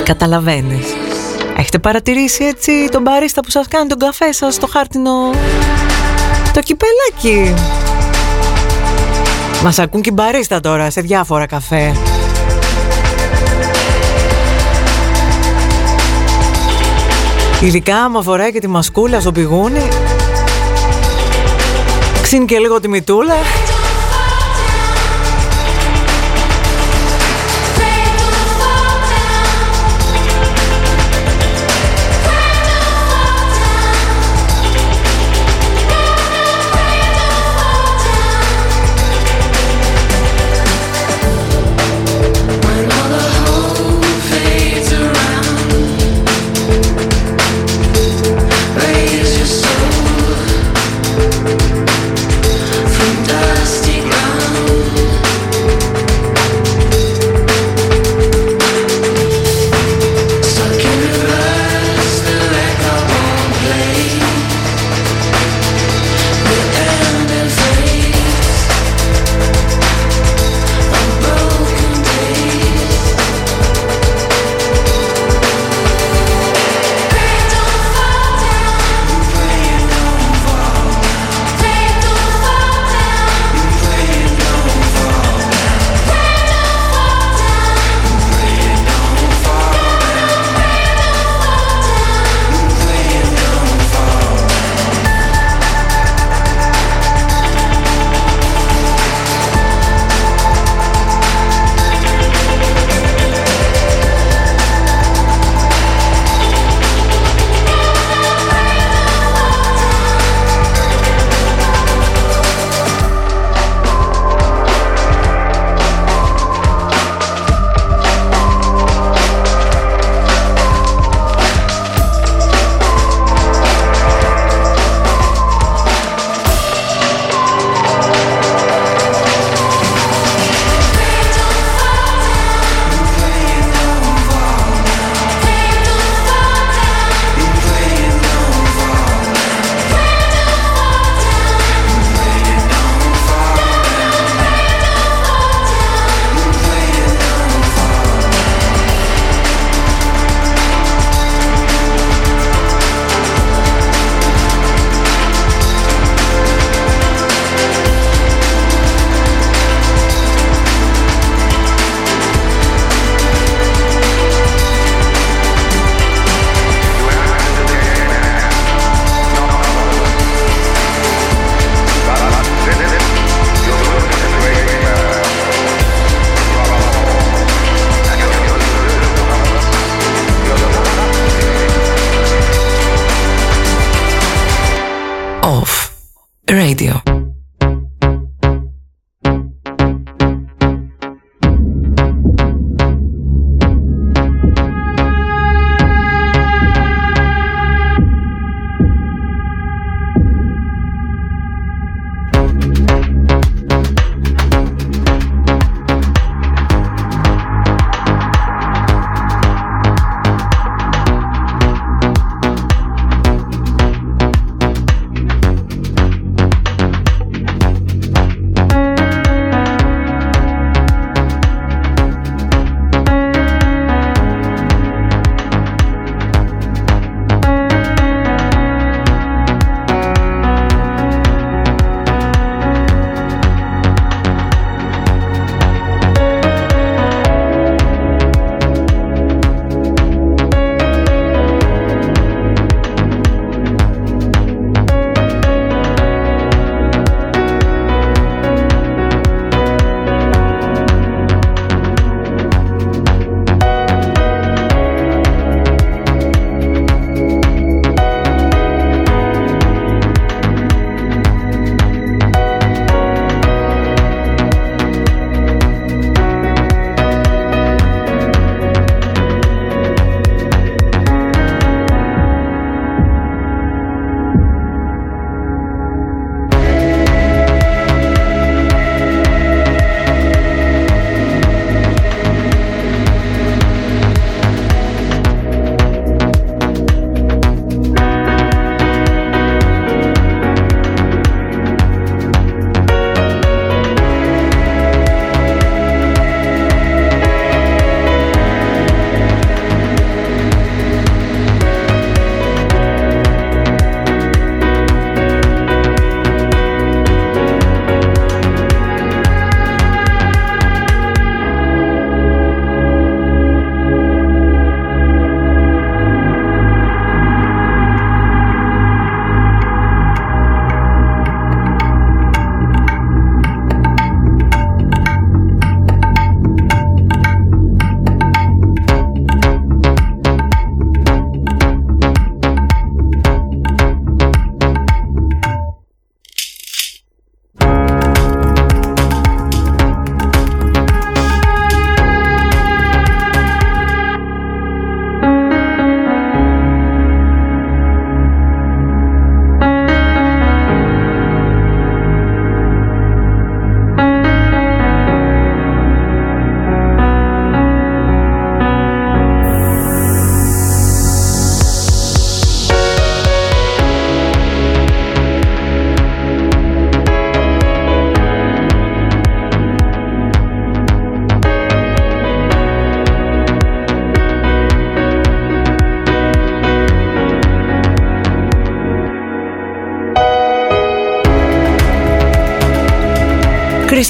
Καταλαβαίνεις. 0.04 0.86
Έχετε 1.56 1.78
παρατηρήσει 1.78 2.44
έτσι 2.44 2.88
τον 2.90 3.02
μπαρίστα 3.02 3.40
που 3.40 3.50
σας 3.50 3.68
κάνει 3.68 3.88
τον 3.88 3.98
καφέ 3.98 4.32
σας 4.32 4.54
στο 4.54 4.66
χάρτινο 4.66 5.12
Το 6.52 6.60
κυπελάκι; 6.60 7.54
Μας 9.62 9.78
ακούν 9.78 10.00
και 10.00 10.10
μπαρίστα 10.10 10.60
τώρα 10.60 10.90
σε 10.90 11.00
διάφορα 11.00 11.46
καφέ. 11.46 11.96
Ειδικά 17.60 17.96
άμα 17.96 18.22
φοράει 18.22 18.52
και 18.52 18.60
τη 18.60 18.68
μασκούλα 18.68 19.20
στο 19.20 19.32
πηγούνι. 19.32 19.88
Ξύνει 22.22 22.44
και 22.44 22.58
λίγο 22.58 22.80
τη 22.80 22.88
μητούλα 22.88 23.34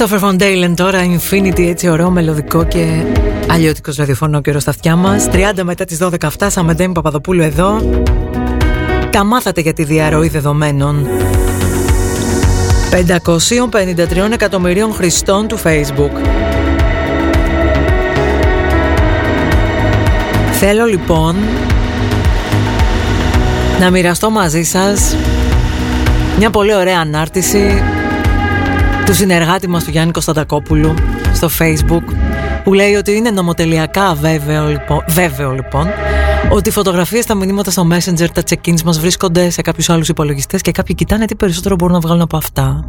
Christopher 0.01 0.19
Von 0.19 0.75
τώρα, 0.75 0.99
Infinity, 0.99 1.67
έτσι 1.67 1.87
ωραίο, 1.89 2.09
μελωδικό 2.09 2.65
και 2.65 3.03
αλλιώτικος 3.47 3.95
ραδιοφωνό 3.95 4.41
καιρό 4.41 4.59
στα 4.59 4.69
αυτιά 4.69 4.95
μας. 4.95 5.27
30 5.31 5.63
μετά 5.63 5.85
τις 5.85 5.97
12 6.01 6.29
φτάσαμε, 6.29 6.73
Ντέμι 6.73 6.93
Παπαδοπούλου 6.93 7.41
εδώ. 7.41 7.81
Τα 9.09 9.23
μάθατε 9.23 9.61
για 9.61 9.73
τη 9.73 9.83
διαρροή 9.83 10.27
δεδομένων. 10.27 11.07
553 12.91 14.31
εκατομμυρίων 14.31 14.93
χρηστών 14.93 15.47
του 15.47 15.59
Facebook. 15.63 16.25
Θέλω 20.59 20.85
λοιπόν 20.85 21.35
να 23.79 23.89
μοιραστώ 23.89 24.29
μαζί 24.29 24.63
σας 24.63 25.15
μια 26.37 26.49
πολύ 26.49 26.75
ωραία 26.75 26.99
ανάρτηση 26.99 27.83
του 29.11 29.17
συνεργάτη 29.17 29.67
μας 29.67 29.83
του 29.83 29.89
Γιάννη 29.89 30.11
Κωνσταντακόπουλου 30.11 30.93
στο 31.33 31.49
facebook 31.59 32.13
που 32.63 32.73
λέει 32.73 32.93
ότι 32.93 33.15
είναι 33.15 33.31
νομοτελειακά 33.31 34.13
βέβαιο 34.13 34.67
λοιπόν, 34.67 35.03
βέβαιο, 35.07 35.51
λοιπόν 35.51 35.87
ότι 36.51 36.69
οι 36.69 36.71
φωτογραφίες, 36.71 37.25
τα 37.25 37.35
μηνύματα 37.35 37.71
στο 37.71 37.87
messenger, 37.91 38.27
τα 38.33 38.43
check-ins 38.49 38.81
μας 38.81 38.99
βρίσκονται 38.99 39.49
σε 39.49 39.61
κάποιους 39.61 39.89
άλλους 39.89 40.09
υπολογιστές 40.09 40.61
και 40.61 40.71
κάποιοι 40.71 40.95
κοιτάνε 40.95 41.25
τι 41.25 41.35
περισσότερο 41.35 41.75
μπορούν 41.75 41.93
να 41.93 41.99
βγάλουν 41.99 42.21
από 42.21 42.37
αυτά. 42.37 42.83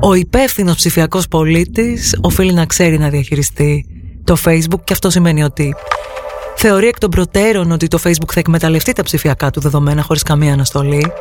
Ο 0.00 0.14
υπεύθυνος 0.14 0.76
ψηφιακός 0.76 1.28
πολίτης 1.28 2.18
οφείλει 2.20 2.52
να 2.52 2.66
ξέρει 2.66 2.98
να 2.98 3.08
διαχειριστεί 3.08 3.86
το 4.24 4.36
facebook 4.44 4.80
και 4.84 4.92
αυτό 4.92 5.10
σημαίνει 5.10 5.42
ότι 5.42 5.74
θεωρεί 6.56 6.86
εκ 6.86 6.98
των 6.98 7.10
προτέρων 7.10 7.70
ότι 7.70 7.86
το 7.86 7.98
facebook 8.04 8.32
θα 8.32 8.40
εκμεταλλευτεί 8.40 8.92
τα 8.92 9.02
ψηφιακά 9.02 9.50
του 9.50 9.60
δεδομένα 9.60 10.02
χωρίς 10.02 10.22
καμία 10.22 10.52
αναστολή 10.52 11.12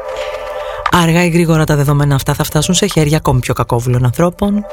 Αργά 0.93 1.23
ή 1.25 1.29
γρήγορα 1.29 1.63
τα 1.63 1.75
δεδομένα 1.75 2.15
αυτά 2.15 2.33
θα 2.33 2.43
φτάσουν 2.43 2.73
σε 2.73 2.85
χέρια 2.85 3.17
ακόμη 3.17 3.39
πιο 3.39 3.53
κακόβουλων 3.53 4.05
ανθρώπων. 4.05 4.65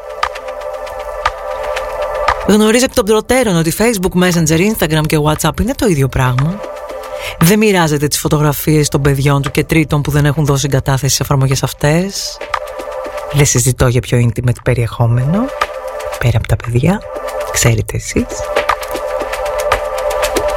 Γνωρίζει 2.47 2.85
εκ 2.85 2.95
των 2.95 3.05
προτέρων 3.05 3.57
ότι 3.57 3.73
Facebook, 3.79 4.23
Messenger, 4.23 4.59
Instagram 4.59 5.07
και 5.07 5.19
WhatsApp 5.25 5.61
είναι 5.61 5.75
το 5.75 5.87
ίδιο 5.87 6.09
πράγμα. 6.09 6.61
Δεν 7.39 7.59
μοιράζεται 7.59 8.07
τις 8.09 8.19
φωτογραφίες 8.19 8.89
των 8.89 9.03
παιδιών 9.03 9.43
του 9.43 9.51
και 9.51 9.65
τρίτων 9.65 10.03
που 10.03 10.11
δεν 10.11 10.25
έχουν 10.25 10.45
δώσει 10.45 10.67
εγκατάθεση 10.71 11.15
σε 11.15 11.23
εφαρμογές 11.23 11.63
αυτές. 11.63 12.39
Δεν 13.33 13.47
συζητώ 13.47 13.87
για 13.87 14.01
πιο 14.01 14.19
intimate 14.19 14.63
περιεχόμενο, 14.63 15.39
πέρα 16.19 16.39
από 16.39 16.47
τα 16.47 16.57
παιδιά, 16.57 17.01
ξέρετε 17.53 17.97
εσείς. 17.97 18.58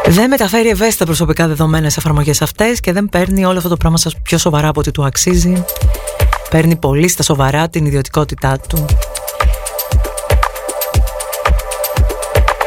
Δεν 0.05 0.29
μεταφέρει 0.29 0.69
ευαίσθητα 0.69 1.05
προσωπικά 1.05 1.47
δεδομένα 1.47 1.89
σε 1.89 1.99
εφαρμογές 1.99 2.41
αυτές 2.41 2.79
και 2.79 2.91
δεν 2.91 3.09
παίρνει 3.09 3.45
όλο 3.45 3.57
αυτό 3.57 3.69
το 3.69 3.77
πράγμα 3.77 3.97
σας 3.97 4.15
πιο 4.21 4.37
σοβαρά 4.37 4.67
από 4.67 4.79
ό,τι 4.79 4.91
του 4.91 5.05
αξίζει. 5.05 5.63
Παίρνει 6.49 6.75
πολύ 6.75 7.07
στα 7.07 7.23
σοβαρά 7.23 7.69
την 7.69 7.85
ιδιωτικότητά 7.85 8.59
του. 8.67 8.85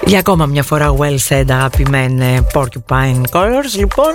Για 0.06 0.18
ακόμα 0.18 0.46
μια 0.46 0.62
φορά 0.62 0.94
well 0.98 1.16
said 1.28 1.44
αγαπημένε 1.48 2.46
Porcupine 2.52 3.22
Colors 3.30 3.74
λοιπόν 3.76 4.12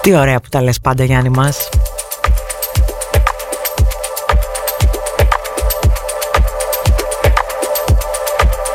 Τι 0.00 0.16
ωραία 0.16 0.40
που 0.40 0.48
τα 0.48 0.62
λες 0.62 0.80
πάντα 0.80 1.04
Γιάννη 1.04 1.28
μας 1.28 1.68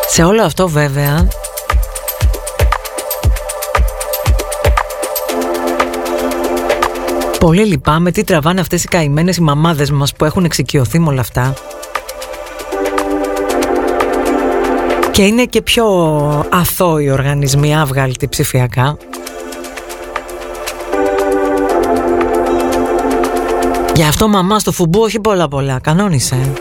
Σε 0.10 0.24
όλο 0.24 0.44
αυτό 0.44 0.68
βέβαια 0.68 1.28
Πολύ 7.40 7.66
λυπάμαι 7.66 8.12
τι 8.12 8.24
τραβάνε 8.24 8.60
αυτές 8.62 8.84
οι 8.84 8.88
καημένες 8.88 9.38
οι 9.38 9.42
μαμάδες 9.42 9.92
μας 9.92 10.14
που 10.14 10.26
έχουν 10.26 10.44
εξοικειωθεί 10.44 11.00
με 11.00 11.10
όλα 11.10 11.22
αυτά. 11.22 11.54
Και 15.12 15.26
είναι 15.26 15.46
και 15.46 15.62
πιο 15.62 15.86
αθώοι 16.50 17.10
οργανισμοί 17.10 17.76
άβγαλτοι 17.76 18.28
ψηφιακά. 18.28 18.98
Γι' 23.96 24.04
αυτό 24.04 24.28
μαμά 24.28 24.60
στο 24.60 24.72
φουμπού 24.72 25.00
όχι 25.00 25.20
πολλά 25.20 25.48
πολλά, 25.48 25.80
κανόνισε. 25.80 26.54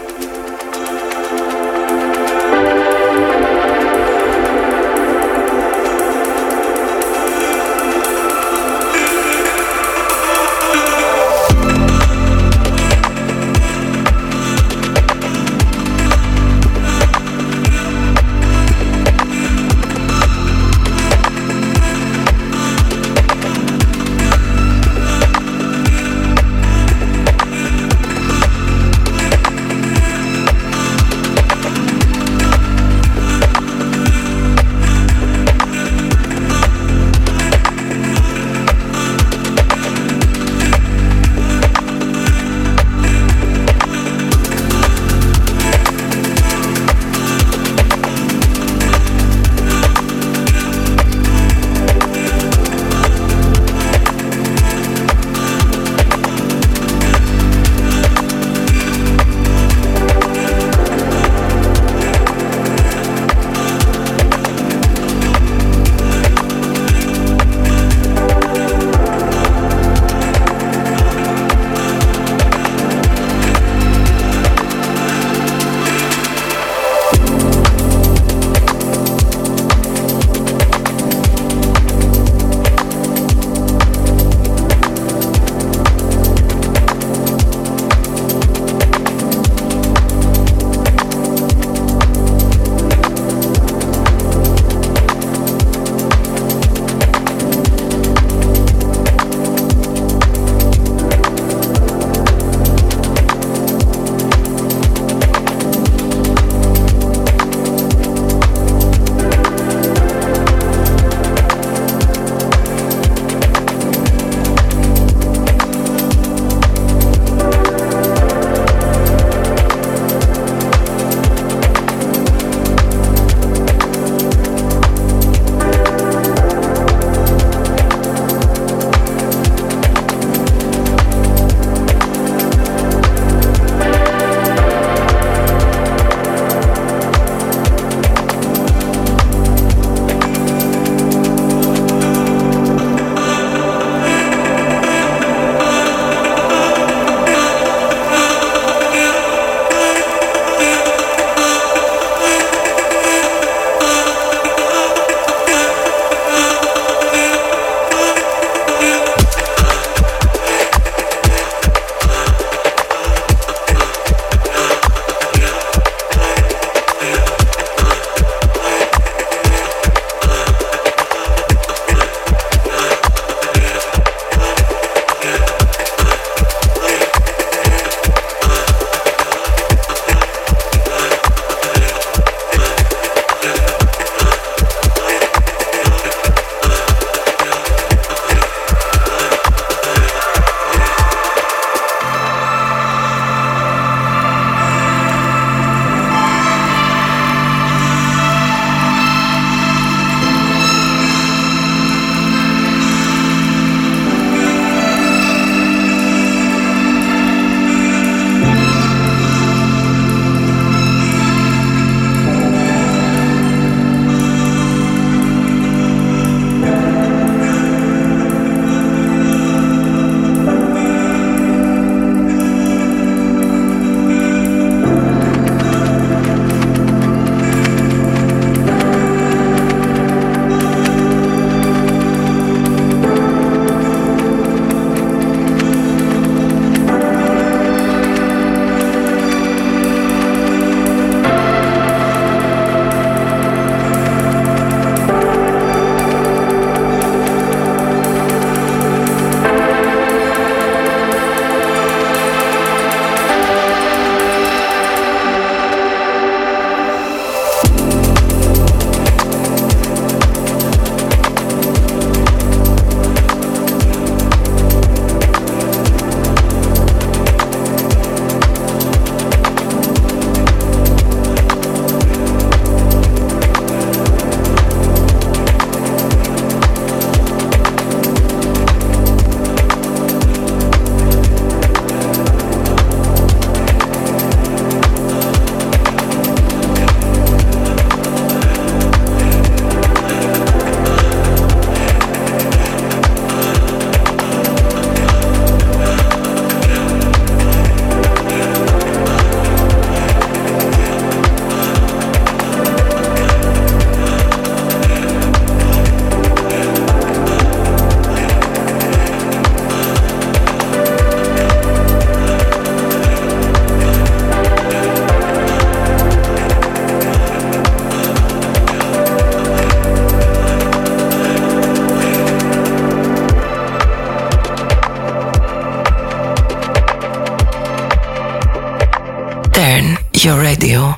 Your 330.24 330.40
radio 330.40 330.96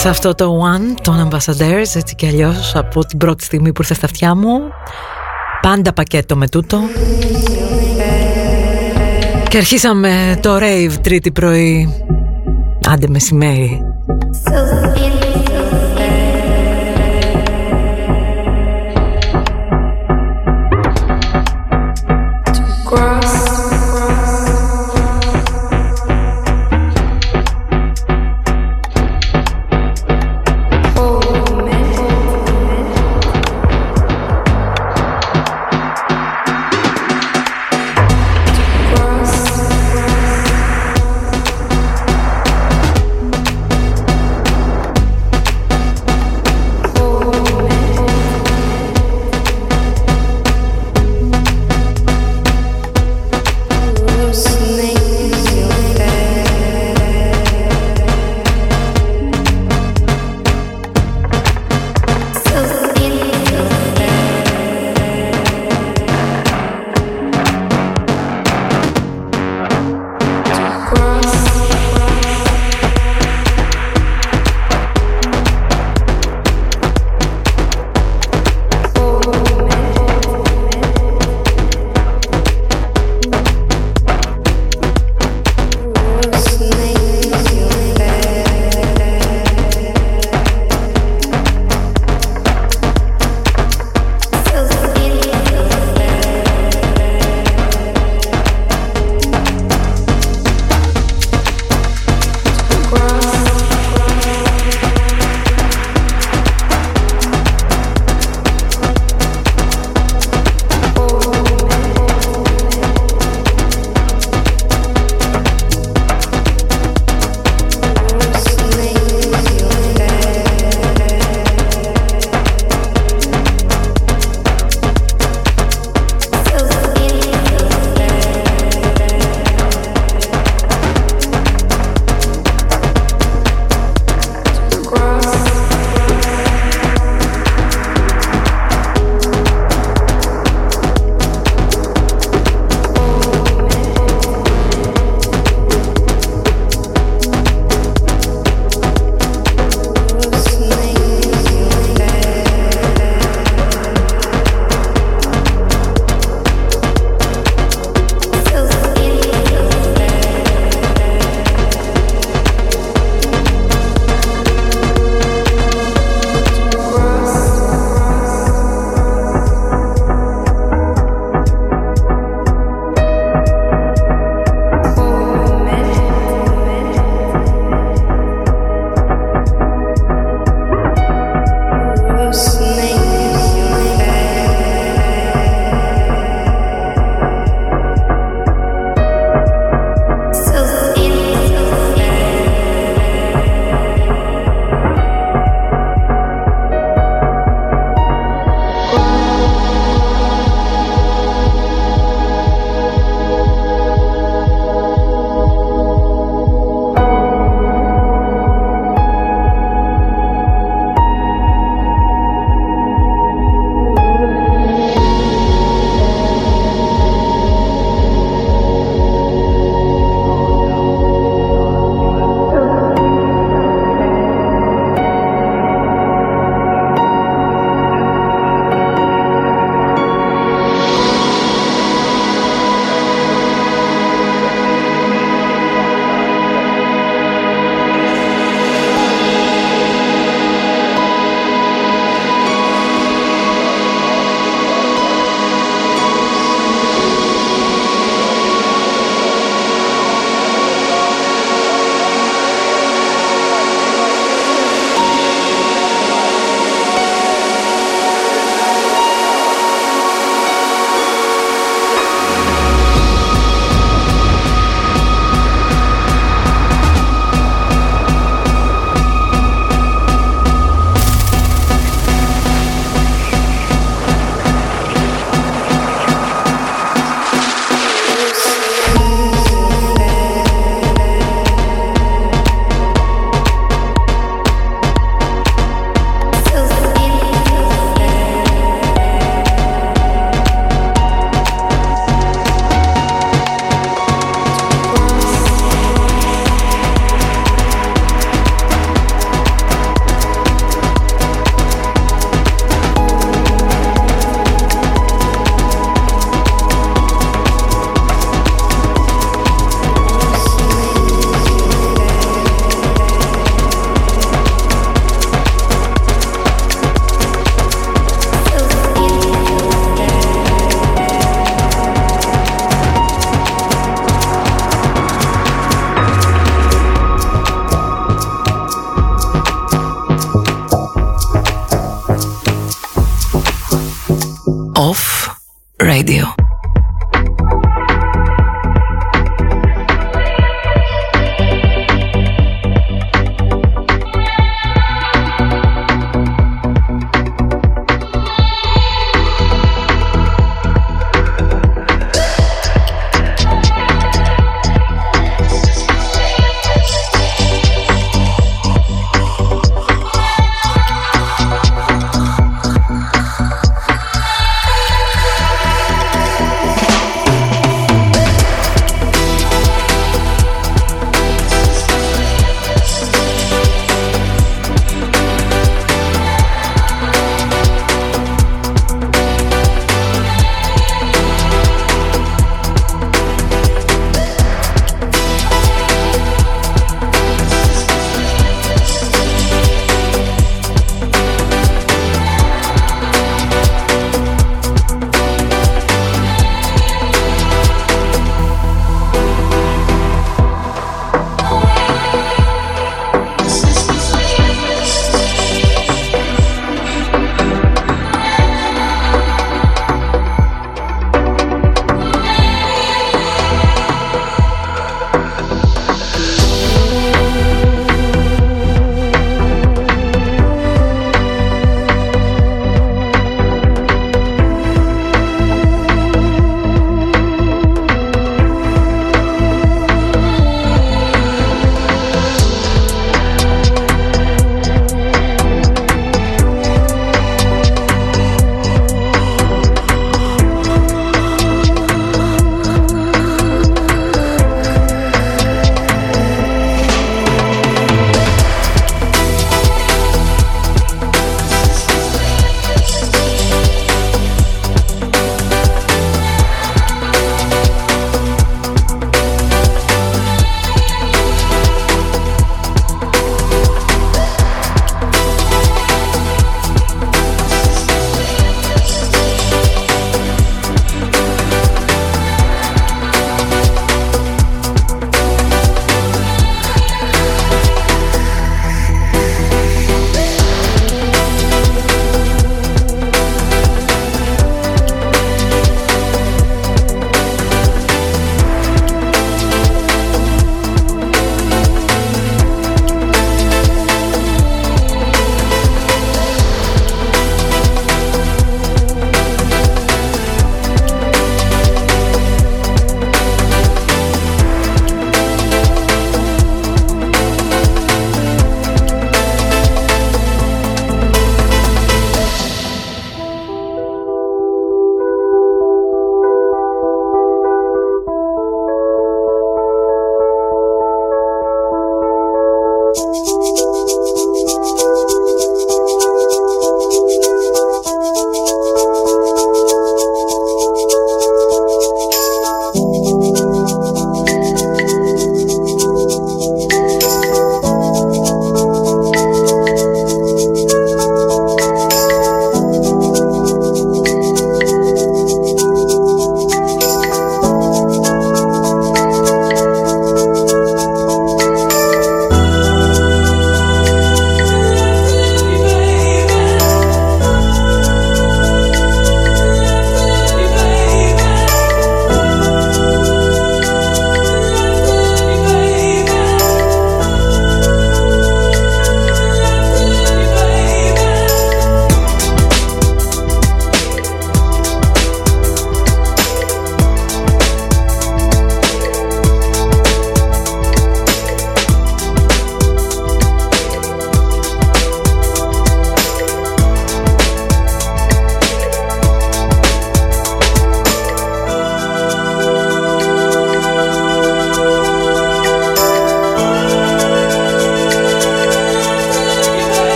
σε 0.00 0.08
αυτό 0.08 0.34
το 0.34 0.62
One 0.74 1.00
των 1.02 1.28
Ambassadors 1.28 1.94
έτσι 1.94 2.14
κι 2.14 2.26
αλλιώς 2.26 2.74
από 2.74 3.04
την 3.04 3.18
πρώτη 3.18 3.44
στιγμή 3.44 3.72
που 3.72 3.80
ήρθε 3.82 3.94
στα 3.94 4.06
αυτιά 4.06 4.34
μου. 4.34 4.60
Πάντα 5.60 5.92
πακέτο 5.92 6.36
με 6.36 6.48
τούτο. 6.48 6.80
Και 9.48 9.56
αρχίσαμε 9.56 10.38
το 10.42 10.56
rave 10.56 10.92
τρίτη 11.02 11.32
πρωί. 11.32 12.04
Άντε 12.88 13.08
μεσημέρι 13.08 13.82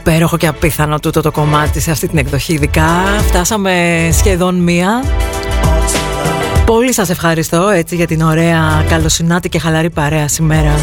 Υπέροχο 0.00 0.36
και 0.36 0.46
απίθανο 0.46 0.98
τούτο 0.98 1.20
το 1.20 1.30
κομμάτι 1.30 1.80
σε 1.80 1.90
αυτή 1.90 2.08
την 2.08 2.18
εκδοχή 2.18 2.52
ειδικά. 2.52 2.86
Φτάσαμε 3.28 4.08
σχεδόν 4.12 4.54
μία. 4.54 5.04
Πολύ 6.66 6.92
σας 6.92 7.10
ευχαριστώ 7.10 7.68
έτσι 7.68 7.96
για 7.96 8.06
την 8.06 8.22
ωραία 8.22 8.84
καλοσυνάτη 8.88 9.48
και 9.48 9.58
χαλαρή 9.58 9.90
παρέα 9.90 10.28
σήμερα. 10.28 10.74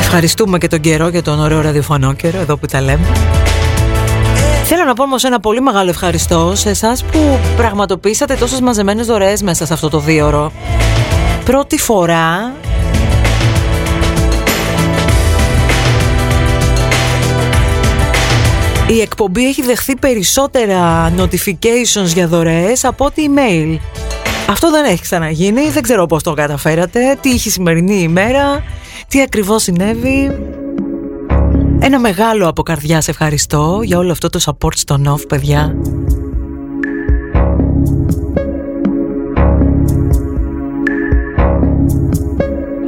Ευχαριστούμε 0.00 0.58
και 0.58 0.68
τον 0.68 0.80
καιρό 0.80 1.08
για 1.08 1.22
τον 1.22 1.40
ωραίο 1.40 1.60
ραδιοφωνό 1.60 2.12
καιρό 2.12 2.38
εδώ 2.38 2.56
που 2.56 2.66
τα 2.66 2.80
λέμε. 2.80 3.06
Θέλω 4.64 4.84
να 4.84 4.94
πω 4.94 5.02
όμως 5.02 5.24
ένα 5.24 5.40
πολύ 5.40 5.60
μεγάλο 5.60 5.90
ευχαριστώ 5.90 6.52
σε 6.54 6.70
εσάς 6.70 7.04
που 7.04 7.38
πραγματοποιήσατε 7.56 8.34
τόσες 8.34 8.60
μαζεμένες 8.60 9.06
δωρεές 9.06 9.42
μέσα 9.42 9.66
σε 9.66 9.72
αυτό 9.72 9.88
το 9.88 9.98
δίωρο. 9.98 10.52
Πρώτη 11.44 11.78
φορά 11.78 12.54
η 18.88 19.00
εκπομπή 19.00 19.46
έχει 19.46 19.62
δεχθεί 19.62 19.96
περισσότερα 19.96 21.12
notifications 21.18 22.06
για 22.14 22.28
δωρεές 22.28 22.84
από 22.84 23.04
ότι 23.04 23.30
email. 23.34 23.78
Αυτό 24.48 24.70
δεν 24.70 24.84
έχει 24.84 25.02
ξαναγίνει, 25.02 25.70
δεν 25.70 25.82
ξέρω 25.82 26.06
πώς 26.06 26.22
το 26.22 26.34
καταφέρατε, 26.34 27.18
τι 27.20 27.28
είχε 27.28 27.48
η 27.48 27.52
σημερινή 27.52 28.02
ημέρα, 28.02 28.64
τι 29.08 29.22
ακριβώς 29.22 29.62
συνέβη. 29.62 30.38
Ένα 31.80 31.98
μεγάλο 31.98 32.48
από 32.48 32.62
καρδιά 32.62 33.02
ευχαριστώ 33.06 33.80
για 33.82 33.98
όλο 33.98 34.12
αυτό 34.12 34.28
το 34.28 34.40
support 34.44 34.74
στο 34.74 35.00
NOV, 35.06 35.28
παιδιά. 35.28 35.74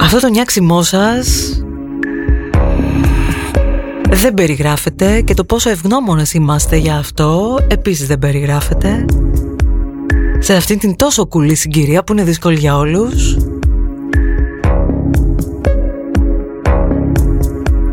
Αυτό 0.05 0.19
το 0.19 0.27
νιάξιμό 0.27 0.83
σας 0.83 1.59
δεν 4.09 4.33
περιγράφεται 4.33 5.21
και 5.21 5.33
το 5.33 5.43
πόσο 5.43 5.69
ευγνώμονες 5.69 6.33
είμαστε 6.33 6.75
για 6.75 6.95
αυτό 6.95 7.59
επίσης 7.67 8.07
δεν 8.07 8.19
περιγράφεται. 8.19 9.05
Σε 10.39 10.55
αυτήν 10.55 10.79
την 10.79 10.95
τόσο 10.95 11.25
κουλή 11.25 11.55
συγκυρία 11.55 12.03
που 12.03 12.13
είναι 12.13 12.23
δύσκολη 12.23 12.57
για 12.57 12.77
όλους 12.77 13.37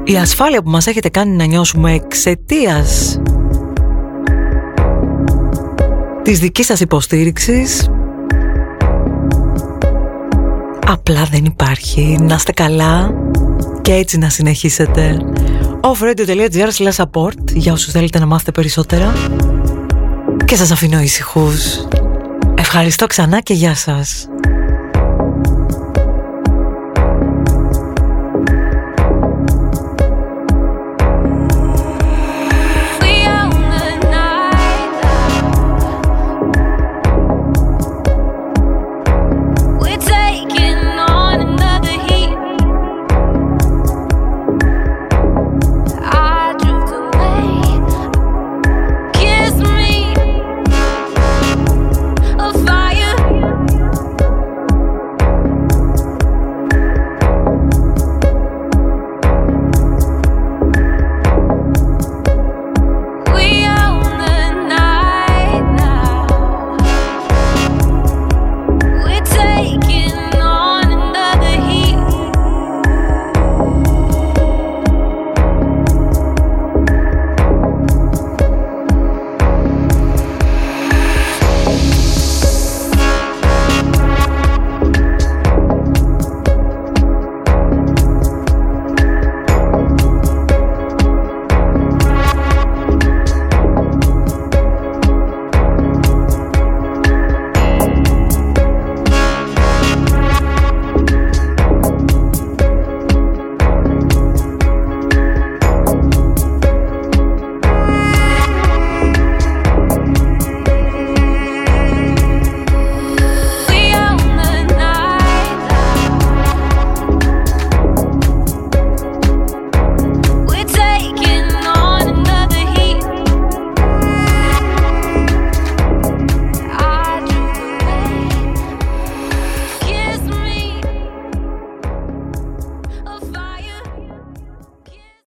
η 0.04 0.16
ασφάλεια 0.16 0.62
που 0.62 0.70
μας 0.70 0.86
έχετε 0.86 1.08
κάνει 1.08 1.36
να 1.36 1.44
νιώσουμε 1.44 1.92
εξαιτίας 1.92 3.20
της 6.22 6.38
δικής 6.38 6.66
σας 6.66 6.80
υποστήριξης 6.80 7.90
απλά 10.92 11.24
δεν 11.30 11.44
υπάρχει. 11.44 12.18
Να 12.20 12.34
είστε 12.34 12.52
καλά 12.52 13.10
και 13.82 13.92
έτσι 13.92 14.18
να 14.18 14.28
συνεχίσετε. 14.28 15.16
offradio.gr 15.80 16.92
support 16.94 17.52
για 17.52 17.72
όσους 17.72 17.92
θέλετε 17.92 18.18
να 18.18 18.26
μάθετε 18.26 18.50
περισσότερα 18.50 19.12
και 20.44 20.56
σας 20.56 20.70
αφήνω 20.70 21.00
ησυχούς. 21.00 21.86
Ευχαριστώ 22.54 23.06
ξανά 23.06 23.40
και 23.40 23.54
γεια 23.54 23.74
σας. 23.74 24.26